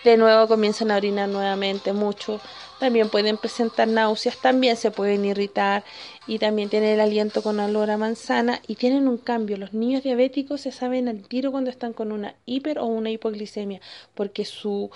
De 0.04 0.16
nuevo 0.16 0.48
comienzan 0.48 0.90
a 0.90 0.96
orinar 0.96 1.28
nuevamente 1.28 1.92
mucho. 1.92 2.40
También 2.78 3.08
pueden 3.10 3.36
presentar 3.36 3.88
náuseas, 3.88 4.38
también 4.40 4.76
se 4.76 4.92
pueden 4.92 5.24
irritar 5.24 5.84
y 6.26 6.38
también 6.38 6.68
tienen 6.68 6.90
el 6.90 7.00
aliento 7.00 7.42
con 7.42 7.58
olor 7.58 7.90
a 7.90 7.96
manzana 7.96 8.62
y 8.68 8.76
tienen 8.76 9.08
un 9.08 9.18
cambio. 9.18 9.56
Los 9.56 9.74
niños 9.74 10.04
diabéticos 10.04 10.60
se 10.60 10.72
saben 10.72 11.08
al 11.08 11.26
tiro 11.26 11.50
cuando 11.50 11.70
están 11.70 11.92
con 11.92 12.12
una 12.12 12.36
hiper 12.46 12.78
o 12.78 12.86
una 12.86 13.10
hipoglicemia 13.10 13.80
porque 14.14 14.44
su, 14.44 14.90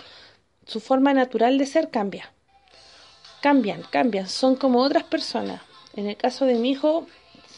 su 0.67 0.81
forma 0.81 1.13
natural 1.15 1.59
de 1.59 1.67
ser 1.67 1.91
cambia 1.91 2.33
cambian, 3.43 3.83
cambian, 3.91 4.29
son 4.29 4.57
como 4.57 4.81
otras 4.81 5.05
personas. 5.05 5.61
En 5.95 6.09
el 6.09 6.17
caso 6.17 6.47
de 6.47 6.55
mi 6.55 6.71
hijo, 6.71 7.07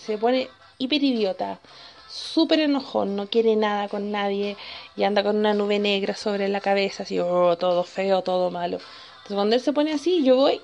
se 0.05 0.19
pone 0.19 0.49
hiper 0.79 1.05
idiota, 1.05 1.61
súper 2.09 2.61
enojón, 2.61 3.15
no 3.15 3.29
quiere 3.29 3.55
nada 3.55 3.89
con 3.89 4.11
nadie 4.11 4.57
y 4.97 5.05
anda 5.05 5.23
con 5.23 5.37
una 5.37 5.55
nube 5.55 5.79
negra 5.79 6.17
sobre 6.17 6.49
la 6.49 6.61
cabeza, 6.61 7.05
así, 7.05 7.21
oh, 7.21 7.57
todo 7.59 7.85
feo, 7.85 8.23
todo 8.23 8.51
malo. 8.51 8.79
Entonces, 8.79 9.35
cuando 9.35 9.55
él 9.57 9.63
se 9.63 9.73
pone 9.73 9.93
así, 9.93 10.25
yo 10.25 10.37
voy 10.37 10.61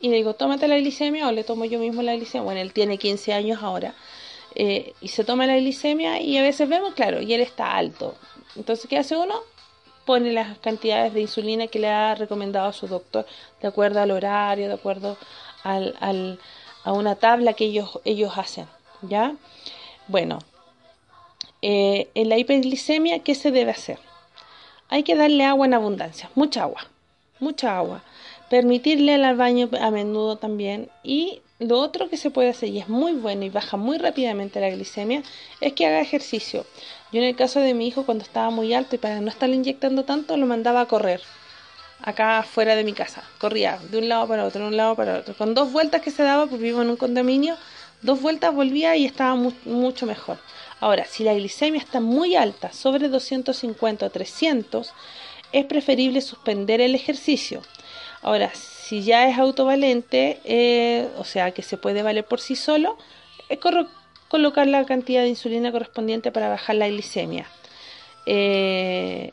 y 0.00 0.08
le 0.08 0.16
digo, 0.16 0.34
tómate 0.34 0.68
la 0.68 0.78
glicemia 0.78 1.28
o 1.28 1.32
le 1.32 1.44
tomo 1.44 1.64
yo 1.64 1.78
mismo 1.78 2.00
la 2.02 2.14
glicemia. 2.14 2.44
Bueno, 2.44 2.60
él 2.60 2.72
tiene 2.72 2.98
15 2.98 3.32
años 3.32 3.62
ahora. 3.62 3.94
Eh, 4.54 4.94
y 5.00 5.08
se 5.08 5.24
toma 5.24 5.46
la 5.46 5.56
glicemia 5.56 6.20
y 6.20 6.36
a 6.38 6.42
veces 6.42 6.68
vemos, 6.68 6.94
claro, 6.94 7.20
y 7.20 7.34
él 7.34 7.40
está 7.40 7.76
alto. 7.76 8.14
Entonces, 8.54 8.86
¿qué 8.88 8.98
hace 8.98 9.16
uno? 9.16 9.34
Pone 10.04 10.32
las 10.32 10.58
cantidades 10.58 11.14
de 11.14 11.20
insulina 11.20 11.66
que 11.66 11.78
le 11.78 11.88
ha 11.88 12.14
recomendado 12.14 12.72
su 12.72 12.86
doctor 12.86 13.26
de 13.60 13.68
acuerdo 13.68 14.00
al 14.00 14.10
horario, 14.10 14.68
de 14.68 14.74
acuerdo 14.74 15.16
al, 15.62 15.96
al, 16.00 16.38
a 16.84 16.92
una 16.92 17.14
tabla 17.16 17.52
que 17.54 17.64
ellos, 17.66 18.00
ellos 18.04 18.32
hacen. 18.36 18.66
¿Ya? 19.02 19.34
Bueno, 20.08 20.38
eh, 21.60 22.10
en 22.14 22.28
la 22.28 22.38
hiperglicemia, 22.38 23.20
¿qué 23.20 23.34
se 23.34 23.50
debe 23.50 23.70
hacer? 23.70 23.98
Hay 24.88 25.04
que 25.04 25.14
darle 25.14 25.44
agua 25.44 25.66
en 25.66 25.74
abundancia, 25.74 26.30
mucha 26.34 26.62
agua, 26.62 26.86
mucha 27.40 27.78
agua. 27.78 28.02
Permitirle 28.50 29.14
al 29.14 29.36
baño 29.36 29.70
a 29.80 29.90
menudo 29.90 30.36
también. 30.36 30.90
Y 31.02 31.40
lo 31.66 31.78
otro 31.78 32.08
que 32.08 32.16
se 32.16 32.30
puede 32.30 32.50
hacer, 32.50 32.68
y 32.68 32.78
es 32.78 32.88
muy 32.88 33.12
bueno 33.12 33.44
y 33.44 33.50
baja 33.50 33.76
muy 33.76 33.98
rápidamente 33.98 34.60
la 34.60 34.70
glicemia, 34.70 35.22
es 35.60 35.72
que 35.72 35.86
haga 35.86 36.00
ejercicio. 36.00 36.66
Yo 37.12 37.20
en 37.20 37.26
el 37.26 37.36
caso 37.36 37.60
de 37.60 37.74
mi 37.74 37.86
hijo, 37.86 38.04
cuando 38.04 38.24
estaba 38.24 38.50
muy 38.50 38.74
alto 38.74 38.96
y 38.96 38.98
para 38.98 39.20
no 39.20 39.28
estarle 39.28 39.56
inyectando 39.56 40.04
tanto, 40.04 40.36
lo 40.36 40.46
mandaba 40.46 40.80
a 40.80 40.86
correr 40.86 41.20
acá 42.02 42.42
fuera 42.42 42.74
de 42.74 42.84
mi 42.84 42.92
casa. 42.92 43.22
Corría 43.38 43.78
de 43.90 43.98
un 43.98 44.08
lado 44.08 44.26
para 44.26 44.44
otro, 44.44 44.62
de 44.62 44.68
un 44.68 44.76
lado 44.76 44.94
para 44.96 45.18
otro. 45.18 45.34
Con 45.34 45.54
dos 45.54 45.72
vueltas 45.72 46.02
que 46.02 46.10
se 46.10 46.22
daba, 46.22 46.46
pues 46.46 46.60
vivo 46.60 46.82
en 46.82 46.90
un 46.90 46.96
condominio, 46.96 47.56
dos 48.02 48.20
vueltas 48.20 48.54
volvía 48.54 48.96
y 48.96 49.06
estaba 49.06 49.34
mucho 49.64 50.06
mejor. 50.06 50.38
Ahora, 50.80 51.04
si 51.04 51.22
la 51.22 51.34
glicemia 51.34 51.80
está 51.80 52.00
muy 52.00 52.34
alta, 52.34 52.72
sobre 52.72 53.08
250 53.08 54.06
o 54.06 54.10
300, 54.10 54.92
es 55.52 55.64
preferible 55.66 56.20
suspender 56.20 56.80
el 56.80 56.94
ejercicio. 56.94 57.62
Ahora, 58.22 58.52
si 58.54 59.02
ya 59.02 59.28
es 59.28 59.38
autovalente, 59.38 60.40
eh, 60.44 61.08
o 61.18 61.24
sea 61.24 61.50
que 61.50 61.62
se 61.62 61.76
puede 61.76 62.02
valer 62.02 62.24
por 62.24 62.40
sí 62.40 62.54
solo, 62.54 62.96
es 63.48 63.58
colocar 64.28 64.66
la 64.68 64.84
cantidad 64.86 65.22
de 65.22 65.28
insulina 65.28 65.72
correspondiente 65.72 66.30
para 66.30 66.48
bajar 66.48 66.76
la 66.76 66.88
glicemia. 66.88 67.46
Eh, 68.26 69.32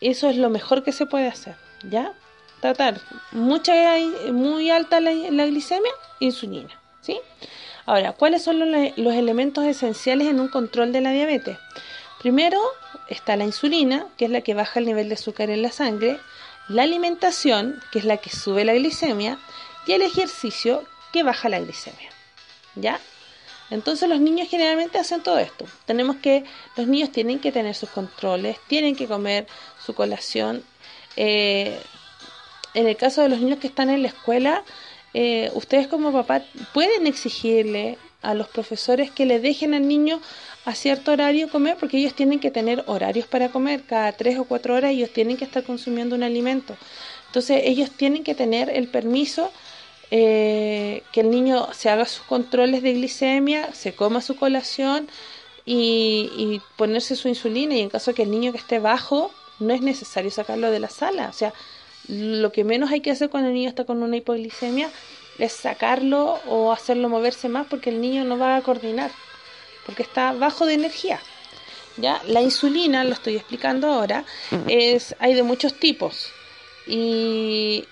eso 0.00 0.30
es 0.30 0.36
lo 0.36 0.50
mejor 0.50 0.84
que 0.84 0.92
se 0.92 1.06
puede 1.06 1.26
hacer, 1.26 1.56
¿ya? 1.82 2.12
Tratar 2.60 3.00
mucha, 3.32 3.74
muy 4.32 4.70
alta 4.70 5.00
la, 5.00 5.12
glicemia, 5.46 5.92
insulina, 6.20 6.80
¿sí? 7.00 7.18
Ahora, 7.86 8.12
¿cuáles 8.12 8.42
son 8.42 8.60
los 8.60 9.14
elementos 9.14 9.64
esenciales 9.64 10.28
en 10.28 10.40
un 10.40 10.48
control 10.48 10.92
de 10.92 11.00
la 11.00 11.10
diabetes? 11.10 11.58
Primero 12.20 12.60
está 13.08 13.36
la 13.36 13.44
insulina, 13.44 14.06
que 14.16 14.26
es 14.26 14.30
la 14.30 14.40
que 14.40 14.54
baja 14.54 14.80
el 14.80 14.86
nivel 14.86 15.08
de 15.08 15.14
azúcar 15.14 15.50
en 15.50 15.62
la 15.62 15.70
sangre, 15.70 16.18
la 16.68 16.82
alimentación, 16.82 17.80
que 17.92 17.98
es 17.98 18.04
la 18.04 18.16
que 18.16 18.30
sube 18.30 18.64
la 18.64 18.74
glicemia, 18.74 19.38
y 19.86 19.92
el 19.92 20.02
ejercicio, 20.02 20.84
que 21.12 21.22
baja 21.22 21.48
la 21.48 21.60
glicemia. 21.60 22.10
¿Ya? 22.74 23.00
Entonces 23.70 24.08
los 24.08 24.20
niños 24.20 24.48
generalmente 24.48 24.98
hacen 24.98 25.22
todo 25.22 25.38
esto. 25.38 25.66
Tenemos 25.86 26.16
que, 26.16 26.44
los 26.76 26.86
niños 26.86 27.10
tienen 27.10 27.38
que 27.38 27.52
tener 27.52 27.74
sus 27.74 27.88
controles, 27.90 28.58
tienen 28.68 28.94
que 28.94 29.06
comer 29.06 29.46
su 29.84 29.94
colación. 29.94 30.62
Eh, 31.16 31.78
en 32.74 32.86
el 32.86 32.96
caso 32.96 33.22
de 33.22 33.28
los 33.28 33.40
niños 33.40 33.58
que 33.58 33.66
están 33.66 33.90
en 33.90 34.02
la 34.02 34.08
escuela, 34.08 34.62
eh, 35.14 35.50
ustedes 35.54 35.88
como 35.88 36.12
papá 36.12 36.42
pueden 36.74 37.06
exigirle 37.06 37.98
a 38.22 38.34
los 38.34 38.48
profesores 38.48 39.10
que 39.10 39.24
le 39.24 39.40
dejen 39.40 39.72
al 39.74 39.88
niño 39.88 40.20
a 40.66 40.74
cierto 40.74 41.12
horario 41.12 41.48
comer, 41.48 41.76
porque 41.78 41.96
ellos 41.96 42.12
tienen 42.12 42.40
que 42.40 42.50
tener 42.50 42.82
horarios 42.86 43.28
para 43.28 43.50
comer, 43.50 43.84
cada 43.84 44.10
tres 44.12 44.36
o 44.36 44.44
cuatro 44.44 44.74
horas 44.74 44.90
ellos 44.90 45.10
tienen 45.10 45.36
que 45.36 45.44
estar 45.44 45.62
consumiendo 45.62 46.16
un 46.16 46.24
alimento. 46.24 46.76
Entonces 47.28 47.62
ellos 47.64 47.92
tienen 47.92 48.24
que 48.24 48.34
tener 48.34 48.68
el 48.68 48.88
permiso 48.88 49.52
eh, 50.10 51.04
que 51.12 51.20
el 51.20 51.30
niño 51.30 51.68
se 51.72 51.88
haga 51.88 52.04
sus 52.04 52.24
controles 52.26 52.82
de 52.82 52.94
glicemia, 52.94 53.72
se 53.74 53.94
coma 53.94 54.20
su 54.20 54.34
colación 54.34 55.08
y, 55.64 56.60
ponerse 56.76 57.14
su 57.14 57.28
insulina 57.28 57.76
y 57.76 57.80
en 57.80 57.88
caso 57.88 58.12
que 58.12 58.22
el 58.24 58.30
niño 58.32 58.50
que 58.50 58.58
esté 58.58 58.80
bajo, 58.80 59.30
no 59.60 59.72
es 59.72 59.82
necesario 59.82 60.32
sacarlo 60.32 60.72
de 60.72 60.80
la 60.80 60.90
sala. 60.90 61.28
O 61.28 61.32
sea, 61.32 61.54
lo 62.08 62.50
que 62.50 62.64
menos 62.64 62.90
hay 62.90 63.00
que 63.00 63.12
hacer 63.12 63.30
cuando 63.30 63.50
el 63.50 63.54
niño 63.54 63.68
está 63.68 63.84
con 63.84 64.02
una 64.02 64.16
hipoglicemia 64.16 64.90
es 65.38 65.52
sacarlo 65.52 66.40
o 66.48 66.72
hacerlo 66.72 67.08
moverse 67.08 67.48
más 67.48 67.66
porque 67.68 67.90
el 67.90 68.00
niño 68.00 68.24
no 68.24 68.38
va 68.38 68.56
a 68.56 68.62
coordinar, 68.62 69.10
porque 69.86 70.02
está 70.02 70.32
bajo 70.32 70.66
de 70.66 70.74
energía. 70.74 71.20
¿Ya? 71.96 72.20
La 72.26 72.42
insulina, 72.42 73.04
lo 73.04 73.14
estoy 73.14 73.36
explicando 73.36 73.88
ahora, 73.88 74.24
es 74.68 75.16
hay 75.18 75.32
de 75.32 75.42
muchos 75.42 75.72
tipos. 75.72 76.30
Y 76.86 77.86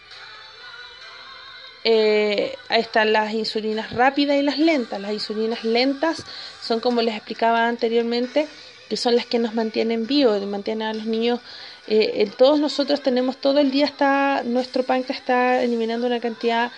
eh, 1.85 2.55
ahí 2.69 2.81
están 2.83 3.15
las 3.15 3.33
insulinas 3.33 3.93
rápidas 3.93 4.37
y 4.37 4.43
las 4.43 4.59
lentas. 4.59 5.01
Las 5.01 5.13
insulinas 5.13 5.65
lentas 5.65 6.23
son 6.61 6.81
como 6.81 7.01
les 7.01 7.15
explicaba 7.15 7.67
anteriormente, 7.67 8.47
que 8.91 8.99
son 8.99 9.17
las 9.17 9.25
que 9.25 9.39
nos 9.39 9.55
mantienen 9.55 10.07
vivos, 10.07 10.43
mantienen 10.43 10.89
a 10.89 10.93
los 10.93 11.07
niños. 11.07 11.41
Eh, 11.87 12.31
todos 12.37 12.61
nosotros 12.61 13.03
tenemos 13.03 13.39
todo 13.39 13.59
el 13.59 13.71
día 13.71 13.87
está 13.87 14.43
nuestro 14.45 14.83
páncreas 14.83 15.21
está 15.21 15.63
eliminando 15.63 16.07
una 16.07 16.21
cantidad, 16.21 16.73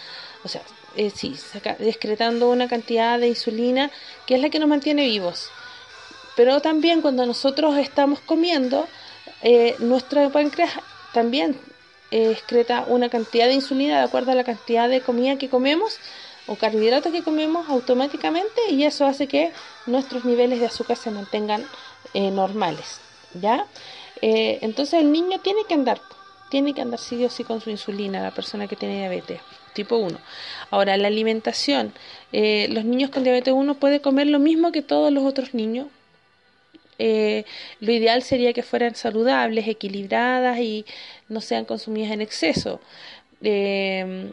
o 0.44 0.48
sea, 0.48 0.62
eh, 0.96 1.10
sí, 1.14 1.36
excretando 1.80 2.50
una 2.50 2.68
cantidad 2.68 3.18
de 3.18 3.28
insulina 3.28 3.90
que 4.26 4.34
es 4.34 4.40
la 4.40 4.50
que 4.50 4.58
nos 4.58 4.68
mantiene 4.68 5.06
vivos. 5.06 5.50
Pero 6.36 6.60
también 6.60 7.00
cuando 7.00 7.24
nosotros 7.26 7.76
estamos 7.78 8.20
comiendo, 8.20 8.86
eh, 9.42 9.74
nuestro 9.78 10.30
páncreas 10.30 10.72
también 11.12 11.58
excreta 12.10 12.84
una 12.88 13.08
cantidad 13.08 13.46
de 13.46 13.54
insulina 13.54 13.98
de 13.98 14.04
acuerdo 14.04 14.32
a 14.32 14.34
la 14.34 14.44
cantidad 14.44 14.88
de 14.88 15.00
comida 15.00 15.38
que 15.38 15.48
comemos 15.48 15.98
o 16.46 16.54
carbohidratos 16.56 17.12
que 17.12 17.22
comemos 17.22 17.68
automáticamente 17.68 18.70
y 18.70 18.84
eso 18.84 19.06
hace 19.06 19.26
que 19.26 19.52
nuestros 19.86 20.24
niveles 20.24 20.60
de 20.60 20.66
azúcar 20.66 20.96
se 20.96 21.10
mantengan 21.10 21.64
eh, 22.14 22.30
normales, 22.30 23.00
¿ya? 23.34 23.66
Eh, 24.22 24.58
entonces 24.62 25.00
el 25.00 25.10
niño 25.10 25.40
tiene 25.40 25.64
que 25.68 25.74
andar, 25.74 26.00
tiene 26.48 26.72
que 26.72 26.82
andar 26.82 27.00
sí 27.00 27.24
o 27.24 27.30
sí 27.30 27.44
con 27.44 27.60
su 27.60 27.70
insulina, 27.70 28.22
la 28.22 28.30
persona 28.30 28.68
que 28.68 28.76
tiene 28.76 28.98
diabetes 28.98 29.40
tipo 29.76 29.96
1. 29.96 30.18
Ahora, 30.72 30.96
la 30.96 31.06
alimentación. 31.06 31.92
Eh, 32.32 32.66
los 32.72 32.84
niños 32.84 33.10
con 33.10 33.22
diabetes 33.22 33.54
1 33.54 33.74
pueden 33.74 34.00
comer 34.00 34.26
lo 34.26 34.40
mismo 34.40 34.72
que 34.72 34.82
todos 34.82 35.12
los 35.12 35.24
otros 35.24 35.54
niños, 35.54 35.86
eh, 36.98 37.44
lo 37.80 37.92
ideal 37.92 38.22
sería 38.22 38.52
que 38.52 38.62
fueran 38.62 38.94
saludables, 38.94 39.68
equilibradas 39.68 40.58
y 40.58 40.86
no 41.28 41.40
sean 41.40 41.64
consumidas 41.64 42.12
en 42.12 42.20
exceso. 42.22 42.80
Em, 43.42 44.30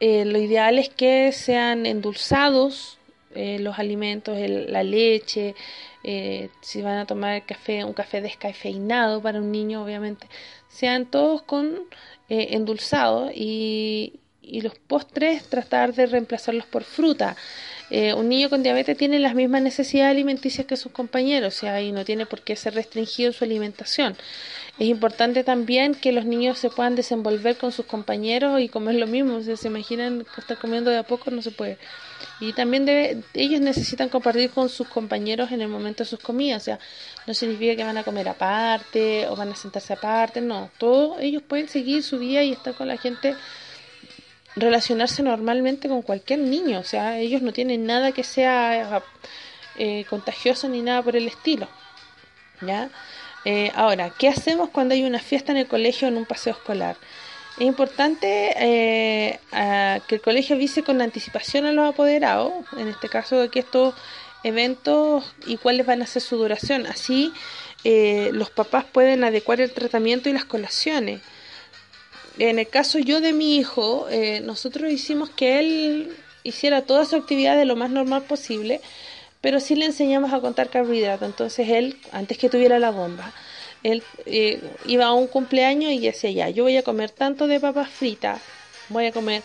eh, 0.00 0.24
lo 0.24 0.38
ideal 0.38 0.78
es 0.78 0.88
que 0.88 1.32
sean 1.32 1.86
endulzados 1.86 2.98
eh, 3.34 3.58
los 3.58 3.78
alimentos, 3.78 4.38
la 4.38 4.82
leche, 4.84 5.54
si 6.60 6.82
van 6.82 6.98
a 6.98 7.06
tomar 7.06 7.44
café, 7.46 7.84
un 7.84 7.94
café 7.94 8.20
descafeinado 8.20 9.22
para 9.22 9.38
un 9.38 9.50
niño, 9.50 9.82
obviamente, 9.82 10.28
sean 10.74 11.06
todos 11.06 11.42
con 11.42 11.80
endulzados 12.28 13.30
y, 13.34 14.20
y 14.46 14.60
los 14.60 14.78
postres 14.78 15.44
tratar 15.44 15.94
de 15.94 16.06
reemplazarlos 16.06 16.66
por 16.66 16.84
fruta. 16.84 17.36
Eh, 17.90 18.14
un 18.14 18.28
niño 18.28 18.48
con 18.50 18.62
diabetes 18.62 18.96
tiene 18.96 19.18
las 19.18 19.34
mismas 19.34 19.62
necesidades 19.62 20.12
alimenticias 20.12 20.66
que 20.66 20.76
sus 20.76 20.92
compañeros, 20.92 21.56
o 21.56 21.58
sea, 21.60 21.80
y 21.82 21.92
no 21.92 22.04
tiene 22.04 22.26
por 22.26 22.42
qué 22.42 22.56
ser 22.56 22.74
restringido 22.74 23.32
su 23.32 23.44
alimentación. 23.44 24.16
Es 24.78 24.88
importante 24.88 25.44
también 25.44 25.94
que 25.94 26.10
los 26.10 26.24
niños 26.24 26.58
se 26.58 26.68
puedan 26.68 26.96
desenvolver 26.96 27.56
con 27.56 27.70
sus 27.70 27.86
compañeros 27.86 28.60
y 28.60 28.68
comer 28.68 28.96
lo 28.96 29.06
mismo. 29.06 29.40
Si 29.40 29.56
se 29.56 29.68
imaginan 29.68 30.26
estar 30.36 30.58
comiendo 30.58 30.90
de 30.90 30.98
a 30.98 31.04
poco, 31.04 31.30
no 31.30 31.42
se 31.42 31.52
puede. 31.52 31.78
Y 32.40 32.52
también 32.54 32.84
debe, 32.84 33.22
ellos 33.34 33.60
necesitan 33.60 34.08
compartir 34.08 34.50
con 34.50 34.68
sus 34.68 34.88
compañeros 34.88 35.52
en 35.52 35.60
el 35.60 35.68
momento 35.68 36.02
de 36.02 36.10
sus 36.10 36.18
comidas. 36.18 36.62
O 36.62 36.64
sea, 36.64 36.78
no 37.26 37.34
significa 37.34 37.76
que 37.76 37.84
van 37.84 37.98
a 37.98 38.02
comer 38.02 38.28
aparte 38.28 39.28
o 39.28 39.36
van 39.36 39.52
a 39.52 39.56
sentarse 39.56 39.92
aparte. 39.92 40.40
No, 40.40 40.70
todos 40.76 41.20
ellos 41.20 41.42
pueden 41.42 41.68
seguir 41.68 42.02
su 42.02 42.18
día 42.18 42.42
y 42.42 42.50
estar 42.52 42.74
con 42.74 42.88
la 42.88 42.96
gente 42.96 43.36
relacionarse 44.56 45.22
normalmente 45.22 45.88
con 45.88 46.02
cualquier 46.02 46.38
niño, 46.38 46.78
o 46.78 46.84
sea, 46.84 47.18
ellos 47.18 47.42
no 47.42 47.52
tienen 47.52 47.86
nada 47.86 48.12
que 48.12 48.22
sea 48.22 49.02
eh, 49.76 50.04
contagioso 50.08 50.68
ni 50.68 50.80
nada 50.80 51.02
por 51.02 51.16
el 51.16 51.26
estilo. 51.26 51.68
¿ya? 52.60 52.90
Eh, 53.44 53.70
ahora, 53.74 54.10
¿qué 54.18 54.28
hacemos 54.28 54.70
cuando 54.70 54.94
hay 54.94 55.04
una 55.04 55.18
fiesta 55.18 55.52
en 55.52 55.58
el 55.58 55.66
colegio 55.66 56.08
o 56.08 56.10
en 56.10 56.16
un 56.16 56.24
paseo 56.24 56.52
escolar? 56.52 56.96
Es 57.58 57.66
importante 57.66 58.54
eh, 58.56 59.38
que 60.08 60.14
el 60.14 60.20
colegio 60.20 60.56
avise 60.56 60.82
con 60.82 61.00
anticipación 61.00 61.66
a 61.66 61.72
los 61.72 61.88
apoderados, 61.88 62.52
en 62.76 62.88
este 62.88 63.08
caso 63.08 63.38
de 63.38 63.48
que 63.48 63.60
estos 63.60 63.94
eventos 64.42 65.24
y 65.46 65.56
cuáles 65.56 65.86
van 65.86 66.02
a 66.02 66.06
ser 66.06 66.22
su 66.22 66.36
duración. 66.36 66.86
Así 66.86 67.32
los 67.84 68.50
papás 68.50 68.84
pueden 68.84 69.24
adecuar 69.24 69.60
el 69.60 69.72
tratamiento 69.72 70.28
y 70.28 70.32
las 70.32 70.46
colaciones 70.46 71.20
en 72.38 72.58
el 72.58 72.68
caso 72.68 72.98
yo 72.98 73.20
de 73.20 73.32
mi 73.32 73.56
hijo, 73.56 74.08
eh, 74.10 74.40
nosotros 74.40 74.90
hicimos 74.90 75.30
que 75.30 75.58
él 75.60 76.16
hiciera 76.42 76.82
toda 76.82 77.04
su 77.04 77.16
actividad 77.16 77.56
de 77.56 77.64
lo 77.64 77.76
más 77.76 77.90
normal 77.90 78.22
posible, 78.22 78.80
pero 79.44 79.60
sí 79.60 79.74
le 79.74 79.84
enseñamos 79.84 80.32
a 80.32 80.40
contar 80.40 80.70
carbohidratos. 80.70 81.28
Entonces 81.28 81.68
él, 81.68 81.98
antes 82.12 82.38
que 82.38 82.48
tuviera 82.48 82.78
la 82.78 82.90
bomba, 82.90 83.30
él 83.82 84.02
eh, 84.24 84.58
iba 84.86 85.04
a 85.04 85.12
un 85.12 85.26
cumpleaños 85.26 85.92
y 85.92 85.98
decía 85.98 86.30
ya, 86.30 86.48
yo 86.48 86.62
voy 86.62 86.78
a 86.78 86.82
comer 86.82 87.10
tanto 87.10 87.46
de 87.46 87.60
papas 87.60 87.90
fritas, 87.90 88.40
voy 88.88 89.04
a 89.04 89.12
comer 89.12 89.42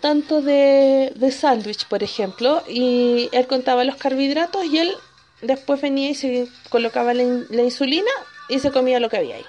tanto 0.00 0.42
de, 0.42 1.10
de 1.16 1.30
sándwich, 1.30 1.86
por 1.86 2.02
ejemplo, 2.02 2.62
y 2.68 3.30
él 3.32 3.46
contaba 3.46 3.82
los 3.82 3.96
carbohidratos 3.96 4.66
y 4.66 4.76
él 4.76 4.92
después 5.40 5.80
venía 5.80 6.10
y 6.10 6.14
se 6.14 6.46
colocaba 6.68 7.14
la 7.14 7.62
insulina 7.62 8.10
y 8.50 8.58
se 8.58 8.72
comía 8.72 9.00
lo 9.00 9.08
que 9.08 9.16
había 9.16 9.36
ahí. 9.36 9.46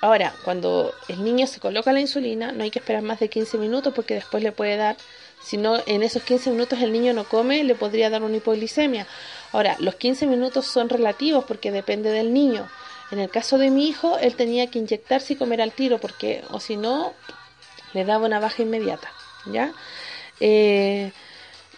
Ahora, 0.00 0.32
cuando 0.44 0.94
el 1.08 1.22
niño 1.24 1.46
se 1.46 1.60
coloca 1.60 1.92
la 1.92 2.00
insulina, 2.00 2.52
no 2.52 2.62
hay 2.62 2.70
que 2.70 2.78
esperar 2.78 3.02
más 3.02 3.20
de 3.20 3.28
15 3.28 3.58
minutos 3.58 3.92
porque 3.94 4.14
después 4.14 4.42
le 4.42 4.52
puede 4.52 4.76
dar, 4.76 4.96
si 5.42 5.56
no 5.56 5.78
en 5.86 6.02
esos 6.02 6.22
15 6.22 6.50
minutos 6.50 6.80
el 6.80 6.92
niño 6.92 7.12
no 7.12 7.24
come, 7.24 7.64
le 7.64 7.74
podría 7.74 8.10
dar 8.10 8.22
una 8.22 8.36
hipoglicemia. 8.36 9.06
Ahora, 9.52 9.76
los 9.80 9.96
15 9.96 10.26
minutos 10.26 10.66
son 10.66 10.88
relativos 10.88 11.44
porque 11.44 11.70
depende 11.70 12.10
del 12.10 12.32
niño. 12.32 12.68
En 13.10 13.18
el 13.18 13.28
caso 13.30 13.58
de 13.58 13.70
mi 13.70 13.88
hijo, 13.88 14.18
él 14.18 14.36
tenía 14.36 14.68
que 14.68 14.78
inyectarse 14.78 15.32
y 15.32 15.36
comer 15.36 15.60
al 15.60 15.72
tiro 15.72 15.98
porque, 15.98 16.44
o 16.50 16.60
si 16.60 16.76
no, 16.76 17.12
le 17.92 18.04
daba 18.04 18.26
una 18.26 18.38
baja 18.38 18.62
inmediata, 18.62 19.10
¿ya? 19.46 19.72
Eh, 20.38 21.10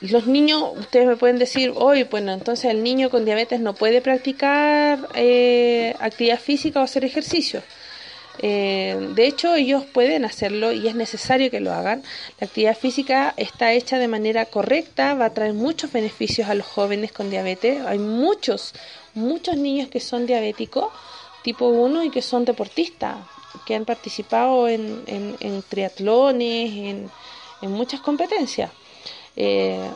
los 0.01 0.27
niños, 0.27 0.65
ustedes 0.77 1.07
me 1.07 1.17
pueden 1.17 1.39
decir, 1.39 1.73
hoy, 1.75 2.03
bueno, 2.03 2.33
entonces 2.33 2.71
el 2.71 2.83
niño 2.83 3.09
con 3.09 3.25
diabetes 3.25 3.61
no 3.61 3.75
puede 3.75 4.01
practicar 4.01 5.09
eh, 5.15 5.95
actividad 6.01 6.41
física 6.41 6.81
o 6.81 6.83
hacer 6.83 7.05
ejercicio. 7.05 7.63
Eh, 8.39 9.11
de 9.15 9.27
hecho, 9.27 9.55
ellos 9.55 9.85
pueden 9.85 10.25
hacerlo 10.25 10.73
y 10.73 10.89
es 10.89 10.95
necesario 10.95 11.51
que 11.51 11.61
lo 11.61 11.73
hagan. 11.73 12.03
La 12.41 12.47
actividad 12.47 12.77
física 12.77 13.35
está 13.37 13.73
hecha 13.73 13.99
de 13.99 14.09
manera 14.09 14.47
correcta, 14.47 15.15
va 15.15 15.27
a 15.27 15.35
traer 15.35 15.55
muchos 15.55 15.93
beneficios 15.93 16.49
a 16.49 16.55
los 16.55 16.67
jóvenes 16.67 17.13
con 17.13 17.31
diabetes. 17.31 17.85
Hay 17.87 17.99
muchos, 17.99 18.75
muchos 19.15 19.57
niños 19.57 19.89
que 19.89 20.01
son 20.01 20.27
diabéticos 20.27 20.93
tipo 21.43 21.67
1 21.67 22.05
y 22.05 22.11
que 22.11 22.23
son 22.23 22.45
deportistas. 22.45 23.17
que 23.67 23.75
han 23.75 23.85
participado 23.85 24.67
en, 24.67 25.05
en, 25.07 25.63
triatlones, 25.63 26.73
en, 26.73 27.11
en, 27.61 27.71
muchas 27.71 28.01
competencias. 28.01 28.71
Eh, 29.37 29.91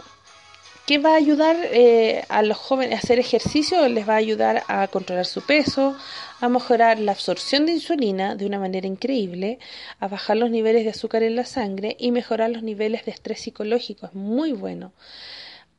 ¿Qué 0.86 0.98
va 0.98 1.14
a 1.14 1.16
ayudar 1.16 1.56
eh, 1.72 2.22
a 2.28 2.42
los 2.42 2.56
jóvenes 2.56 2.94
a 2.94 2.98
hacer 2.98 3.18
ejercicio? 3.18 3.88
Les 3.88 4.08
va 4.08 4.12
a 4.14 4.18
ayudar 4.18 4.62
a 4.68 4.86
controlar 4.86 5.26
su 5.26 5.44
peso, 5.44 5.96
a 6.40 6.48
mejorar 6.48 7.00
la 7.00 7.10
absorción 7.10 7.66
de 7.66 7.72
insulina 7.72 8.36
de 8.36 8.46
una 8.46 8.60
manera 8.60 8.86
increíble, 8.86 9.58
a 9.98 10.06
bajar 10.06 10.36
los 10.36 10.48
niveles 10.48 10.84
de 10.84 10.90
azúcar 10.90 11.24
en 11.24 11.34
la 11.34 11.44
sangre 11.44 11.96
y 11.98 12.12
mejorar 12.12 12.50
los 12.50 12.62
niveles 12.62 13.04
de 13.04 13.10
estrés 13.10 13.40
psicológico. 13.40 14.06
Es 14.06 14.14
muy 14.14 14.52
bueno. 14.52 14.92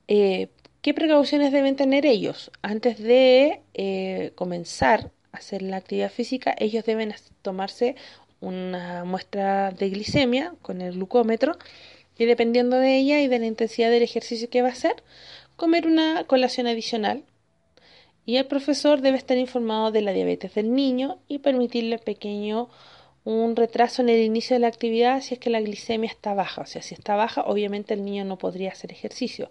Eh, 0.10 0.50
¿Qué 0.82 0.94
precauciones 0.94 1.54
deben 1.54 1.78
tener 1.78 2.06
ellos? 2.06 2.52
Antes 2.62 3.00
de 3.00 3.62
eh, 3.76 4.34
comenzar 4.36 5.12
a 5.32 5.38
hacer 5.38 5.62
la 5.62 5.78
actividad 5.78 6.12
física, 6.12 6.54
ellos 6.58 6.84
deben 6.84 7.16
tomarse 7.44 7.96
una 8.42 9.06
muestra 9.06 9.72
de 9.72 9.90
glicemia 9.90 10.54
con 10.62 10.82
el 10.82 10.96
glucómetro 10.96 11.58
y 12.18 12.26
dependiendo 12.26 12.78
de 12.78 12.98
ella 12.98 13.22
y 13.22 13.28
de 13.28 13.40
la 13.40 13.46
intensidad 13.46 13.90
del 13.90 14.04
ejercicio 14.04 14.50
que 14.50 14.62
va 14.62 14.70
a 14.70 14.72
hacer, 14.72 15.04
comer 15.56 15.88
una 15.88 16.24
colación 16.26 16.68
adicional. 16.68 17.24
Y 18.26 18.38
el 18.38 18.46
profesor 18.46 19.02
debe 19.02 19.18
estar 19.18 19.38
informado 19.38 19.92
de 19.92 20.02
la 20.02 20.12
diabetes 20.12 20.54
del 20.54 20.74
niño 20.74 21.20
y 21.28 21.40
permitirle 21.40 21.98
pequeño 21.98 22.70
un 23.24 23.56
retraso 23.56 24.02
en 24.02 24.10
el 24.10 24.22
inicio 24.22 24.56
de 24.56 24.62
la 24.62 24.68
actividad 24.68 25.22
si 25.22 25.34
es 25.34 25.40
que 25.40 25.50
la 25.50 25.62
glicemia 25.62 26.10
está 26.10 26.34
baja. 26.34 26.62
O 26.62 26.66
sea, 26.66 26.82
si 26.82 26.94
está 26.94 27.16
baja, 27.16 27.42
obviamente 27.42 27.94
el 27.94 28.04
niño 28.04 28.26
no 28.26 28.38
podría 28.38 28.72
hacer 28.72 28.92
ejercicio. 28.92 29.50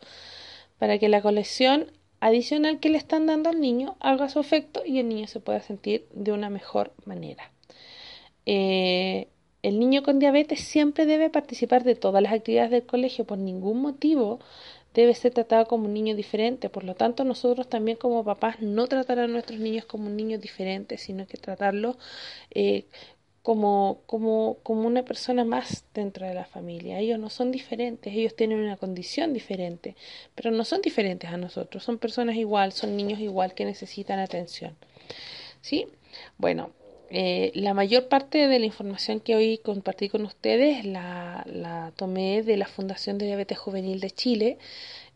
Para 0.78 0.98
que 0.98 1.08
la 1.08 1.22
colección 1.22 1.90
adicional 2.20 2.80
que 2.80 2.90
le 2.90 2.98
están 2.98 3.26
dando 3.26 3.50
al 3.50 3.60
niño 3.60 3.96
haga 4.00 4.28
su 4.28 4.40
efecto 4.40 4.82
y 4.84 4.98
el 4.98 5.08
niño 5.08 5.26
se 5.26 5.40
pueda 5.40 5.60
sentir 5.60 6.06
de 6.12 6.32
una 6.32 6.50
mejor 6.50 6.92
manera. 7.04 7.50
Eh, 8.46 9.28
el 9.66 9.80
niño 9.80 10.04
con 10.04 10.20
diabetes 10.20 10.60
siempre 10.60 11.06
debe 11.06 11.28
participar 11.28 11.82
de 11.82 11.96
todas 11.96 12.22
las 12.22 12.32
actividades 12.32 12.70
del 12.70 12.86
colegio, 12.86 13.24
por 13.24 13.38
ningún 13.38 13.82
motivo 13.82 14.38
debe 14.94 15.12
ser 15.12 15.34
tratado 15.34 15.66
como 15.66 15.86
un 15.86 15.92
niño 15.94 16.14
diferente. 16.14 16.70
Por 16.70 16.84
lo 16.84 16.94
tanto, 16.94 17.24
nosotros 17.24 17.68
también 17.68 17.96
como 17.96 18.24
papás 18.24 18.60
no 18.60 18.86
tratar 18.86 19.18
a 19.18 19.26
nuestros 19.26 19.58
niños 19.58 19.84
como 19.84 20.06
un 20.06 20.16
niño 20.16 20.38
diferente, 20.38 20.98
sino 20.98 21.26
que 21.26 21.36
tratarlos 21.36 21.96
eh, 22.52 22.84
como, 23.42 24.02
como, 24.06 24.58
como 24.62 24.86
una 24.86 25.02
persona 25.04 25.44
más 25.44 25.84
dentro 25.92 26.24
de 26.28 26.34
la 26.34 26.44
familia. 26.44 27.00
Ellos 27.00 27.18
no 27.18 27.28
son 27.28 27.50
diferentes, 27.50 28.14
ellos 28.14 28.36
tienen 28.36 28.60
una 28.60 28.76
condición 28.76 29.32
diferente, 29.32 29.96
pero 30.36 30.52
no 30.52 30.64
son 30.64 30.80
diferentes 30.80 31.28
a 31.28 31.38
nosotros, 31.38 31.82
son 31.82 31.98
personas 31.98 32.36
igual, 32.36 32.70
son 32.70 32.96
niños 32.96 33.18
igual 33.18 33.52
que 33.52 33.64
necesitan 33.64 34.20
atención. 34.20 34.76
¿Sí? 35.60 35.88
Bueno, 36.38 36.70
eh, 37.10 37.52
la 37.54 37.72
mayor 37.72 38.08
parte 38.08 38.48
de 38.48 38.58
la 38.58 38.66
información 38.66 39.20
que 39.20 39.36
hoy 39.36 39.58
compartí 39.58 40.08
con 40.08 40.24
ustedes 40.24 40.84
la, 40.84 41.92
tomé 41.96 42.42
de 42.42 42.56
la 42.56 42.66
Fundación 42.66 43.16
de 43.18 43.26
Diabetes 43.26 43.58
Juvenil 43.58 44.00
de 44.00 44.10
Chile. 44.10 44.58